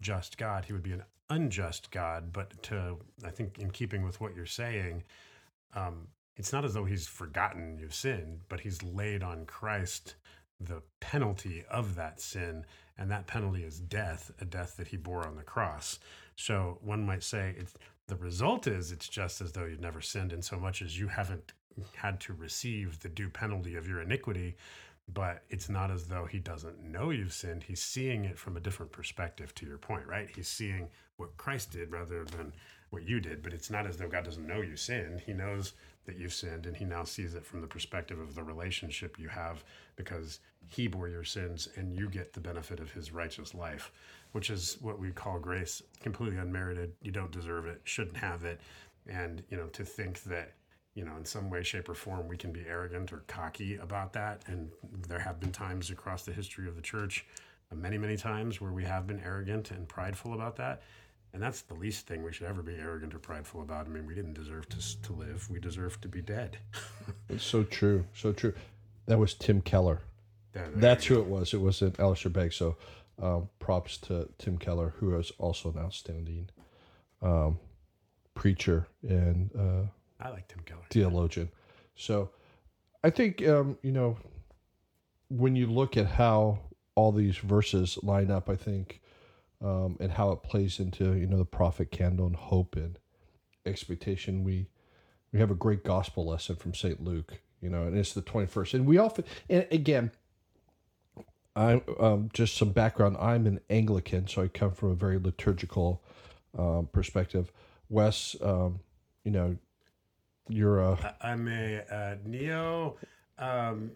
just 0.00 0.38
God. 0.38 0.64
He 0.64 0.72
would 0.72 0.82
be 0.82 0.92
an 0.92 1.02
unjust 1.30 1.90
God. 1.90 2.32
But 2.32 2.62
to, 2.64 2.96
I 3.24 3.30
think, 3.30 3.58
in 3.58 3.70
keeping 3.70 4.02
with 4.02 4.20
what 4.20 4.34
you're 4.34 4.46
saying, 4.46 5.04
um, 5.74 6.08
it's 6.36 6.52
not 6.52 6.64
as 6.64 6.74
though 6.74 6.84
he's 6.84 7.06
forgotten 7.06 7.78
you've 7.78 7.94
sinned, 7.94 8.40
but 8.48 8.60
he's 8.60 8.82
laid 8.82 9.22
on 9.22 9.46
Christ 9.46 10.16
the 10.60 10.82
penalty 11.00 11.64
of 11.70 11.94
that 11.96 12.20
sin. 12.20 12.64
And 12.98 13.10
that 13.10 13.26
penalty 13.26 13.62
is 13.62 13.78
death, 13.80 14.32
a 14.40 14.44
death 14.44 14.76
that 14.76 14.88
he 14.88 14.96
bore 14.96 15.26
on 15.26 15.36
the 15.36 15.42
cross. 15.42 15.98
So 16.36 16.78
one 16.82 17.04
might 17.04 17.22
say 17.22 17.54
it's, 17.58 17.74
the 18.06 18.16
result 18.16 18.66
is 18.66 18.92
it's 18.92 19.08
just 19.08 19.40
as 19.40 19.52
though 19.52 19.64
you'd 19.64 19.80
never 19.80 20.00
sinned 20.00 20.32
in 20.32 20.40
so 20.42 20.58
much 20.58 20.80
as 20.80 20.98
you 20.98 21.08
haven't 21.08 21.52
had 21.94 22.20
to 22.20 22.32
receive 22.32 23.00
the 23.00 23.08
due 23.08 23.28
penalty 23.28 23.76
of 23.76 23.86
your 23.86 24.00
iniquity 24.00 24.56
but 25.12 25.42
it's 25.48 25.68
not 25.68 25.90
as 25.90 26.06
though 26.06 26.24
he 26.24 26.38
doesn't 26.38 26.82
know 26.82 27.10
you've 27.10 27.32
sinned. 27.32 27.62
He's 27.62 27.82
seeing 27.82 28.24
it 28.24 28.38
from 28.38 28.56
a 28.56 28.60
different 28.60 28.92
perspective, 28.92 29.54
to 29.54 29.66
your 29.66 29.78
point, 29.78 30.06
right? 30.06 30.28
He's 30.34 30.48
seeing 30.48 30.88
what 31.16 31.36
Christ 31.36 31.72
did 31.72 31.92
rather 31.92 32.24
than 32.24 32.52
what 32.90 33.04
you 33.04 33.20
did, 33.20 33.42
but 33.42 33.52
it's 33.52 33.70
not 33.70 33.86
as 33.86 33.96
though 33.96 34.08
God 34.08 34.24
doesn't 34.24 34.46
know 34.46 34.62
you 34.62 34.76
sinned. 34.76 35.20
He 35.20 35.32
knows 35.32 35.72
that 36.06 36.18
you've 36.18 36.32
sinned, 36.32 36.66
and 36.66 36.76
he 36.76 36.84
now 36.84 37.04
sees 37.04 37.34
it 37.34 37.44
from 37.44 37.60
the 37.60 37.66
perspective 37.66 38.18
of 38.18 38.34
the 38.34 38.42
relationship 38.42 39.18
you 39.18 39.28
have 39.28 39.64
because 39.96 40.40
he 40.68 40.86
bore 40.88 41.08
your 41.08 41.24
sins 41.24 41.68
and 41.76 41.94
you 41.94 42.08
get 42.08 42.32
the 42.32 42.40
benefit 42.40 42.80
of 42.80 42.92
his 42.92 43.12
righteous 43.12 43.54
life, 43.54 43.92
which 44.32 44.50
is 44.50 44.76
what 44.80 44.98
we 44.98 45.10
call 45.10 45.38
grace, 45.38 45.82
completely 46.00 46.38
unmerited. 46.38 46.92
You 47.00 47.12
don't 47.12 47.32
deserve 47.32 47.66
it, 47.66 47.80
shouldn't 47.84 48.16
have 48.16 48.44
it. 48.44 48.60
And, 49.08 49.42
you 49.50 49.56
know, 49.56 49.66
to 49.68 49.84
think 49.84 50.22
that 50.24 50.52
you 50.96 51.04
know, 51.04 51.14
in 51.16 51.24
some 51.24 51.50
way, 51.50 51.62
shape, 51.62 51.88
or 51.90 51.94
form, 51.94 52.26
we 52.26 52.38
can 52.38 52.50
be 52.52 52.64
arrogant 52.66 53.12
or 53.12 53.22
cocky 53.28 53.76
about 53.76 54.14
that. 54.14 54.42
And 54.46 54.70
there 55.06 55.18
have 55.18 55.38
been 55.38 55.52
times 55.52 55.90
across 55.90 56.24
the 56.24 56.32
history 56.32 56.66
of 56.66 56.74
the 56.74 56.82
church, 56.82 57.26
uh, 57.70 57.74
many, 57.74 57.98
many 57.98 58.16
times, 58.16 58.62
where 58.62 58.72
we 58.72 58.82
have 58.84 59.06
been 59.06 59.20
arrogant 59.20 59.70
and 59.70 59.86
prideful 59.86 60.32
about 60.32 60.56
that. 60.56 60.82
And 61.34 61.42
that's 61.42 61.60
the 61.60 61.74
least 61.74 62.06
thing 62.06 62.24
we 62.24 62.32
should 62.32 62.46
ever 62.46 62.62
be 62.62 62.74
arrogant 62.76 63.14
or 63.14 63.18
prideful 63.18 63.60
about. 63.60 63.86
I 63.86 63.90
mean, 63.90 64.06
we 64.06 64.14
didn't 64.14 64.32
deserve 64.32 64.70
to, 64.70 65.02
to 65.02 65.12
live, 65.12 65.46
we 65.50 65.60
deserve 65.60 66.00
to 66.00 66.08
be 66.08 66.22
dead. 66.22 66.56
it's 67.28 67.44
so 67.44 67.62
true. 67.62 68.06
So 68.14 68.32
true. 68.32 68.54
That 69.04 69.18
was 69.18 69.34
Tim 69.34 69.60
Keller. 69.60 70.00
That's 70.74 71.04
who 71.04 71.20
it 71.20 71.26
was. 71.26 71.52
It 71.52 71.60
wasn't 71.60 72.00
Alistair 72.00 72.30
Begg. 72.30 72.54
So 72.54 72.76
um, 73.22 73.50
props 73.58 73.98
to 73.98 74.30
Tim 74.38 74.56
Keller, 74.56 74.94
who 74.98 75.14
is 75.18 75.30
also 75.36 75.70
an 75.70 75.78
outstanding 75.78 76.48
um, 77.20 77.58
preacher 78.34 78.86
and 79.02 79.50
uh, 79.54 79.90
I 80.20 80.30
like 80.30 80.48
Tim 80.48 80.60
Keller. 80.64 80.82
Theologian. 80.90 81.50
So 81.94 82.30
I 83.04 83.10
think, 83.10 83.46
um, 83.46 83.78
you 83.82 83.92
know, 83.92 84.18
when 85.28 85.56
you 85.56 85.66
look 85.66 85.96
at 85.96 86.06
how 86.06 86.60
all 86.94 87.12
these 87.12 87.36
verses 87.38 87.98
line 88.02 88.30
up, 88.30 88.48
I 88.48 88.56
think, 88.56 89.00
um, 89.62 89.96
and 90.00 90.12
how 90.12 90.32
it 90.32 90.42
plays 90.42 90.78
into, 90.78 91.14
you 91.14 91.26
know, 91.26 91.38
the 91.38 91.44
prophet 91.44 91.90
candle 91.90 92.26
and 92.26 92.36
hope 92.36 92.76
and 92.76 92.98
expectation, 93.64 94.44
we 94.44 94.68
we 95.32 95.40
have 95.40 95.50
a 95.50 95.54
great 95.54 95.84
gospel 95.84 96.26
lesson 96.26 96.56
from 96.56 96.72
St. 96.72 97.02
Luke, 97.02 97.40
you 97.60 97.68
know, 97.68 97.82
and 97.82 97.96
it's 97.98 98.12
the 98.12 98.22
21st. 98.22 98.74
And 98.74 98.86
we 98.86 98.96
often, 98.96 99.24
and 99.50 99.66
again, 99.70 100.12
I'm 101.54 101.82
um, 101.98 102.30
just 102.32 102.56
some 102.56 102.70
background. 102.70 103.16
I'm 103.18 103.46
an 103.46 103.60
Anglican, 103.68 104.28
so 104.28 104.42
I 104.42 104.48
come 104.48 104.72
from 104.72 104.90
a 104.90 104.94
very 104.94 105.18
liturgical 105.18 106.02
um, 106.56 106.88
perspective. 106.92 107.50
Wes, 107.88 108.36
um, 108.42 108.80
you 109.24 109.30
know, 109.30 109.56
you're 110.48 110.80
a. 110.80 111.16
I'm 111.20 111.48
a, 111.48 111.82
a 111.90 112.18
neo 112.24 112.96
um, 113.38 113.92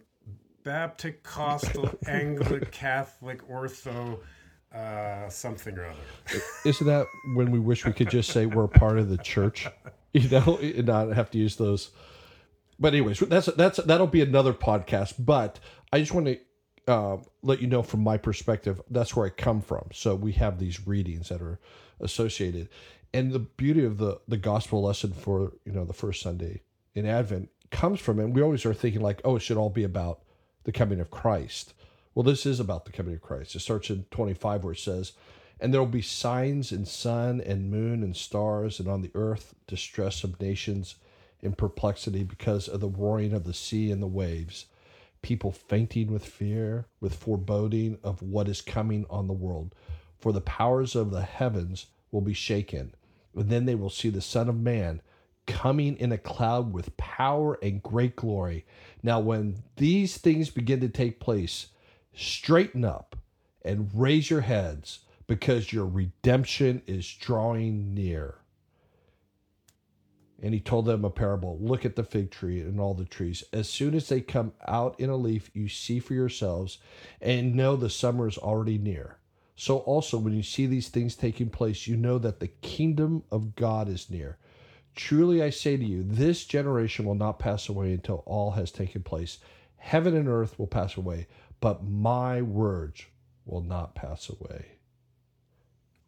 Baptist 0.63 1.23
Costal 1.23 1.89
Anglican 2.07 2.65
Catholic 2.71 3.47
Ortho 3.49 4.19
uh, 4.73 5.29
something 5.29 5.77
or 5.77 5.85
other. 5.85 6.41
Isn't 6.65 6.87
that 6.87 7.05
when 7.35 7.51
we 7.51 7.59
wish 7.59 7.85
we 7.85 7.93
could 7.93 8.09
just 8.09 8.31
say 8.31 8.45
we're 8.45 8.65
a 8.65 8.69
part 8.69 8.97
of 8.97 9.09
the 9.09 9.17
church, 9.17 9.67
you 10.13 10.29
know, 10.29 10.59
and 10.61 10.85
not 10.85 11.09
have 11.09 11.31
to 11.31 11.37
use 11.37 11.55
those? 11.55 11.91
But 12.79 12.93
anyways, 12.93 13.19
that's 13.19 13.47
that's 13.47 13.77
that'll 13.83 14.07
be 14.07 14.21
another 14.21 14.53
podcast. 14.53 15.15
But 15.19 15.59
I 15.91 15.99
just 15.99 16.13
want 16.13 16.27
to 16.27 16.39
uh, 16.87 17.17
let 17.43 17.61
you 17.61 17.67
know 17.67 17.83
from 17.83 18.01
my 18.01 18.17
perspective, 18.17 18.81
that's 18.89 19.15
where 19.15 19.25
I 19.25 19.29
come 19.29 19.61
from. 19.61 19.89
So 19.93 20.15
we 20.15 20.31
have 20.33 20.57
these 20.57 20.87
readings 20.87 21.29
that 21.29 21.41
are 21.41 21.59
associated, 21.99 22.69
and 23.13 23.31
the 23.31 23.39
beauty 23.39 23.83
of 23.83 23.97
the 23.97 24.19
the 24.27 24.37
gospel 24.37 24.83
lesson 24.83 25.13
for 25.13 25.53
you 25.65 25.71
know 25.71 25.85
the 25.85 25.93
first 25.93 26.21
Sunday 26.21 26.61
in 26.93 27.05
Advent 27.05 27.49
comes 27.71 27.99
from 27.99 28.19
it. 28.19 28.25
And 28.25 28.35
we 28.35 28.41
always 28.41 28.65
are 28.65 28.73
thinking 28.73 29.01
like, 29.01 29.21
oh, 29.23 29.37
it 29.37 29.41
should 29.41 29.57
all 29.57 29.69
be 29.69 29.83
about 29.83 30.19
the 30.63 30.71
coming 30.71 30.99
of 30.99 31.09
Christ. 31.09 31.73
Well, 32.13 32.23
this 32.23 32.45
is 32.45 32.59
about 32.59 32.85
the 32.85 32.91
coming 32.91 33.15
of 33.15 33.21
Christ. 33.21 33.55
It 33.55 33.61
starts 33.61 33.89
in 33.89 34.05
25 34.11 34.63
where 34.63 34.73
it 34.73 34.79
says, 34.79 35.13
And 35.59 35.73
there 35.73 35.81
will 35.81 35.87
be 35.87 36.01
signs 36.01 36.71
in 36.71 36.85
sun 36.85 37.41
and 37.41 37.71
moon 37.71 38.03
and 38.03 38.15
stars, 38.15 38.79
and 38.79 38.89
on 38.89 39.01
the 39.01 39.11
earth 39.15 39.55
distress 39.65 40.23
of 40.23 40.39
nations 40.41 40.95
in 41.41 41.53
perplexity 41.53 42.23
because 42.23 42.67
of 42.67 42.81
the 42.81 42.89
roaring 42.89 43.33
of 43.33 43.45
the 43.45 43.53
sea 43.53 43.91
and 43.91 44.03
the 44.03 44.07
waves, 44.07 44.65
people 45.21 45.51
fainting 45.51 46.11
with 46.11 46.25
fear, 46.25 46.85
with 46.99 47.15
foreboding 47.15 47.97
of 48.03 48.21
what 48.21 48.49
is 48.49 48.61
coming 48.61 49.05
on 49.09 49.27
the 49.27 49.33
world. 49.33 49.73
For 50.19 50.33
the 50.33 50.41
powers 50.41 50.95
of 50.95 51.09
the 51.11 51.23
heavens 51.23 51.87
will 52.11 52.21
be 52.21 52.33
shaken 52.33 52.93
and 53.35 53.49
then 53.49 53.65
they 53.65 53.75
will 53.75 53.89
see 53.89 54.09
the 54.09 54.21
Son 54.21 54.49
of 54.49 54.59
Man 54.59 55.01
coming 55.47 55.97
in 55.97 56.11
a 56.11 56.17
cloud 56.17 56.73
with 56.73 56.95
power 56.97 57.57
and 57.61 57.83
great 57.83 58.15
glory. 58.15 58.65
Now, 59.03 59.19
when 59.19 59.63
these 59.77 60.17
things 60.17 60.49
begin 60.49 60.79
to 60.81 60.89
take 60.89 61.19
place, 61.19 61.67
straighten 62.13 62.85
up 62.85 63.15
and 63.63 63.89
raise 63.93 64.29
your 64.29 64.41
heads 64.41 64.99
because 65.27 65.71
your 65.71 65.85
redemption 65.85 66.81
is 66.87 67.07
drawing 67.07 67.93
near. 67.93 68.35
And 70.43 70.53
he 70.53 70.59
told 70.59 70.85
them 70.85 71.05
a 71.05 71.09
parable 71.09 71.57
Look 71.61 71.85
at 71.85 71.95
the 71.95 72.03
fig 72.03 72.31
tree 72.31 72.61
and 72.61 72.79
all 72.79 72.95
the 72.95 73.05
trees. 73.05 73.43
As 73.53 73.69
soon 73.69 73.93
as 73.93 74.09
they 74.09 74.21
come 74.21 74.53
out 74.67 74.99
in 74.99 75.09
a 75.09 75.15
leaf, 75.15 75.51
you 75.53 75.67
see 75.69 75.99
for 75.99 76.13
yourselves 76.13 76.79
and 77.21 77.55
know 77.55 77.75
the 77.75 77.89
summer 77.89 78.27
is 78.27 78.37
already 78.37 78.77
near. 78.77 79.17
So 79.55 79.79
also, 79.79 80.17
when 80.17 80.33
you 80.33 80.43
see 80.43 80.65
these 80.65 80.89
things 80.89 81.15
taking 81.15 81.49
place, 81.49 81.87
you 81.87 81.95
know 81.95 82.17
that 82.17 82.39
the 82.39 82.47
kingdom 82.47 83.23
of 83.31 83.55
God 83.55 83.87
is 83.89 84.09
near. 84.09 84.37
Truly, 84.95 85.41
I 85.43 85.49
say 85.51 85.77
to 85.77 85.85
you, 85.85 86.03
this 86.03 86.45
generation 86.45 87.05
will 87.05 87.15
not 87.15 87.39
pass 87.39 87.69
away 87.69 87.93
until 87.93 88.23
all 88.25 88.51
has 88.51 88.71
taken 88.71 89.03
place. 89.03 89.37
Heaven 89.77 90.15
and 90.15 90.27
earth 90.27 90.57
will 90.59 90.67
pass 90.67 90.97
away, 90.97 91.27
but 91.59 91.83
my 91.83 92.41
words 92.41 93.05
will 93.45 93.61
not 93.61 93.95
pass 93.95 94.29
away. 94.29 94.65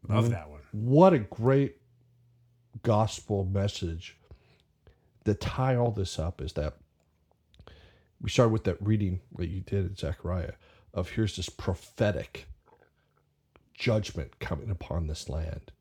Love 0.07 0.29
that 0.31 0.49
one. 0.49 0.61
What 0.71 1.13
a 1.13 1.19
great 1.19 1.77
gospel 2.81 3.45
message. 3.45 4.17
To 5.25 5.33
tie 5.33 5.75
all 5.75 5.91
this 5.91 6.19
up 6.19 6.41
is 6.41 6.53
that 6.53 6.75
we 8.21 8.29
start 8.29 8.51
with 8.51 8.65
that 8.65 8.81
reading 8.81 9.21
that 9.37 9.47
you 9.47 9.61
did 9.61 9.85
in 9.85 9.95
Zechariah 9.95 10.53
of 10.93 11.11
here's 11.11 11.37
this 11.37 11.49
prophetic 11.49 12.47
judgment 13.83 14.39
coming 14.39 14.69
upon 14.69 15.07
this 15.07 15.27
land. 15.27 15.73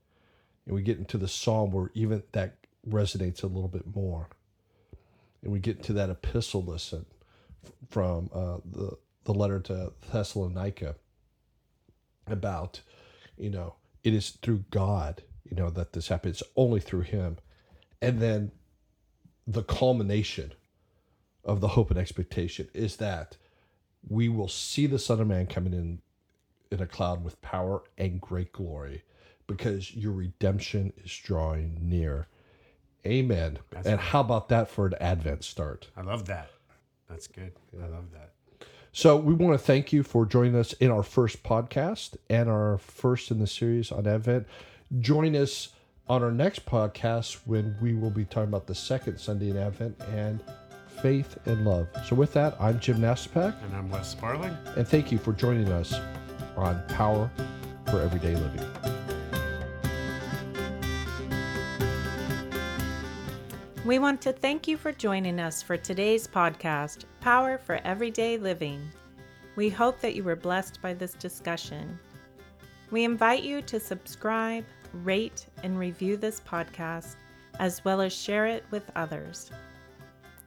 And 0.67 0.75
we 0.75 0.83
get 0.83 0.99
into 0.99 1.19
the 1.19 1.29
psalm 1.29 1.71
where 1.71 1.93
even 1.95 2.25
that 2.33 2.57
resonates 2.89 3.45
a 3.45 3.47
little 3.47 3.69
bit 3.69 3.95
more. 3.95 4.29
And 5.41 5.53
we 5.53 5.61
get 5.61 5.77
into 5.77 5.93
that 5.93 6.11
epistle 6.11 6.65
listen 6.65 7.07
from 7.91 8.29
uh, 8.35 8.57
the, 8.65 8.99
the 9.23 9.33
letter 9.33 9.61
to 9.61 9.93
Thessalonica 10.13 10.97
about, 12.27 12.81
you 13.39 13.51
know, 13.51 13.77
it 14.03 14.15
is 14.15 14.31
through 14.31 14.65
God, 14.73 15.23
you 15.49 15.57
know, 15.57 15.71
that 15.71 15.93
this 15.93 16.09
happens, 16.09 16.43
only 16.57 16.81
through 16.81 17.03
Him. 17.03 17.39
And 18.01 18.19
then 18.19 18.51
the 19.47 19.63
culmination 19.63 20.55
of 21.45 21.61
the 21.61 21.69
hope 21.69 21.91
and 21.91 22.01
expectation 22.01 22.67
is 22.75 22.97
that 22.97 23.37
we 24.09 24.29
will 24.29 24.49
see 24.49 24.89
the 24.89 24.99
Son 24.99 25.21
of 25.21 25.29
Man 25.29 25.47
coming 25.47 25.73
in 25.73 26.01
in 26.73 26.81
a 26.81 26.87
cloud 26.87 27.25
with 27.25 27.41
power 27.43 27.83
and 27.99 28.21
great 28.21 28.53
glory 28.53 29.03
because 29.47 29.95
your 29.95 30.13
redemption 30.13 30.93
is 31.05 31.13
drawing 31.17 31.79
near. 31.81 32.29
Amen. 33.07 33.59
That's 33.71 33.87
and 33.87 33.99
right. 33.99 34.07
how 34.07 34.21
about 34.21 34.49
that 34.49 34.71
for 34.71 34.87
an 34.87 34.95
Advent 35.01 35.45
start? 35.45 35.89
I 35.97 36.03
love 36.03 36.27
that. 36.27 36.51
That's 37.09 37.27
good. 37.27 37.53
I 37.81 37.87
love 37.87 38.13
that. 38.13 38.31
So 38.93 39.17
we 39.17 39.35
want 39.35 39.59
to 39.59 39.65
thank 39.65 39.93
you 39.93 40.03
for 40.03 40.27
joining 40.27 40.55
us 40.55 40.73
in 40.75 40.91
our 40.91 41.03
first 41.03 41.43
podcast 41.43 42.17
and 42.29 42.49
our 42.49 42.79
first 42.79 43.31
in 43.31 43.39
the 43.39 43.47
series 43.47 43.91
on 43.91 44.07
Advent. 44.07 44.47
Join 45.01 45.35
us 45.35 45.71
on 46.09 46.23
our 46.23 46.31
next 46.31 46.67
podcast 46.67 47.39
when 47.47 47.77
we 47.81 47.95
will 47.95 48.11
be 48.11 48.25
talking 48.25 48.49
about 48.49 48.67
the 48.67 48.75
second 48.75 49.19
Sunday 49.19 49.51
in 49.51 49.57
Advent 49.57 49.99
and 50.13 50.43
faith 51.01 51.39
and 51.47 51.65
love. 51.65 51.89
So 52.07 52.15
with 52.15 52.33
that, 52.35 52.55
I'm 52.61 52.79
Jim 52.81 52.99
Nasipak. 52.99 53.63
And 53.65 53.75
I'm 53.75 53.91
Wes 53.91 54.11
Sparling. 54.11 54.57
And 54.77 54.87
thank 54.87 55.11
you 55.11 55.19
for 55.19 55.33
joining 55.33 55.69
us 55.69 55.99
on 56.57 56.83
Power 56.89 57.31
for 57.87 58.01
Everyday 58.01 58.37
Living. 58.37 58.67
We 63.85 63.99
want 63.99 64.21
to 64.23 64.33
thank 64.33 64.69
you 64.69 64.77
for 64.77 64.93
joining 64.93 65.41
us 65.41 65.61
for 65.61 65.77
today's 65.77 66.29
podcast, 66.29 67.05
Power 67.21 67.59
for 67.59 67.81
Everyday 67.85 68.39
Living. 68.39 68.81
We 69.57 69.69
hope 69.69 70.01
that 70.01 70.15
you 70.15 70.23
were 70.23 70.37
blessed 70.37 70.81
by 70.81 70.95
this 70.95 71.15
discussion. 71.15 71.99
We 72.93 73.05
invite 73.05 73.43
you 73.43 73.61
to 73.63 73.81
subscribe, 73.81 74.65
rate, 75.03 75.47
and 75.63 75.79
review 75.79 76.17
this 76.17 76.41
podcast, 76.41 77.17
as 77.59 77.85
well 77.85 78.01
as 78.01 78.13
share 78.13 78.47
it 78.47 78.65
with 78.71 78.91
others. 78.95 79.51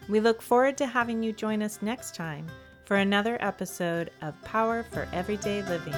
We 0.07 0.19
look 0.19 0.41
forward 0.41 0.77
to 0.77 0.87
having 0.87 1.21
you 1.21 1.33
join 1.33 1.61
us 1.61 1.81
next 1.81 2.15
time 2.15 2.47
for 2.86 2.98
another 2.98 3.38
episode 3.41 4.12
of 4.21 4.39
Power 4.43 4.84
for 4.84 5.08
Everyday 5.12 5.62
Living. 5.63 5.93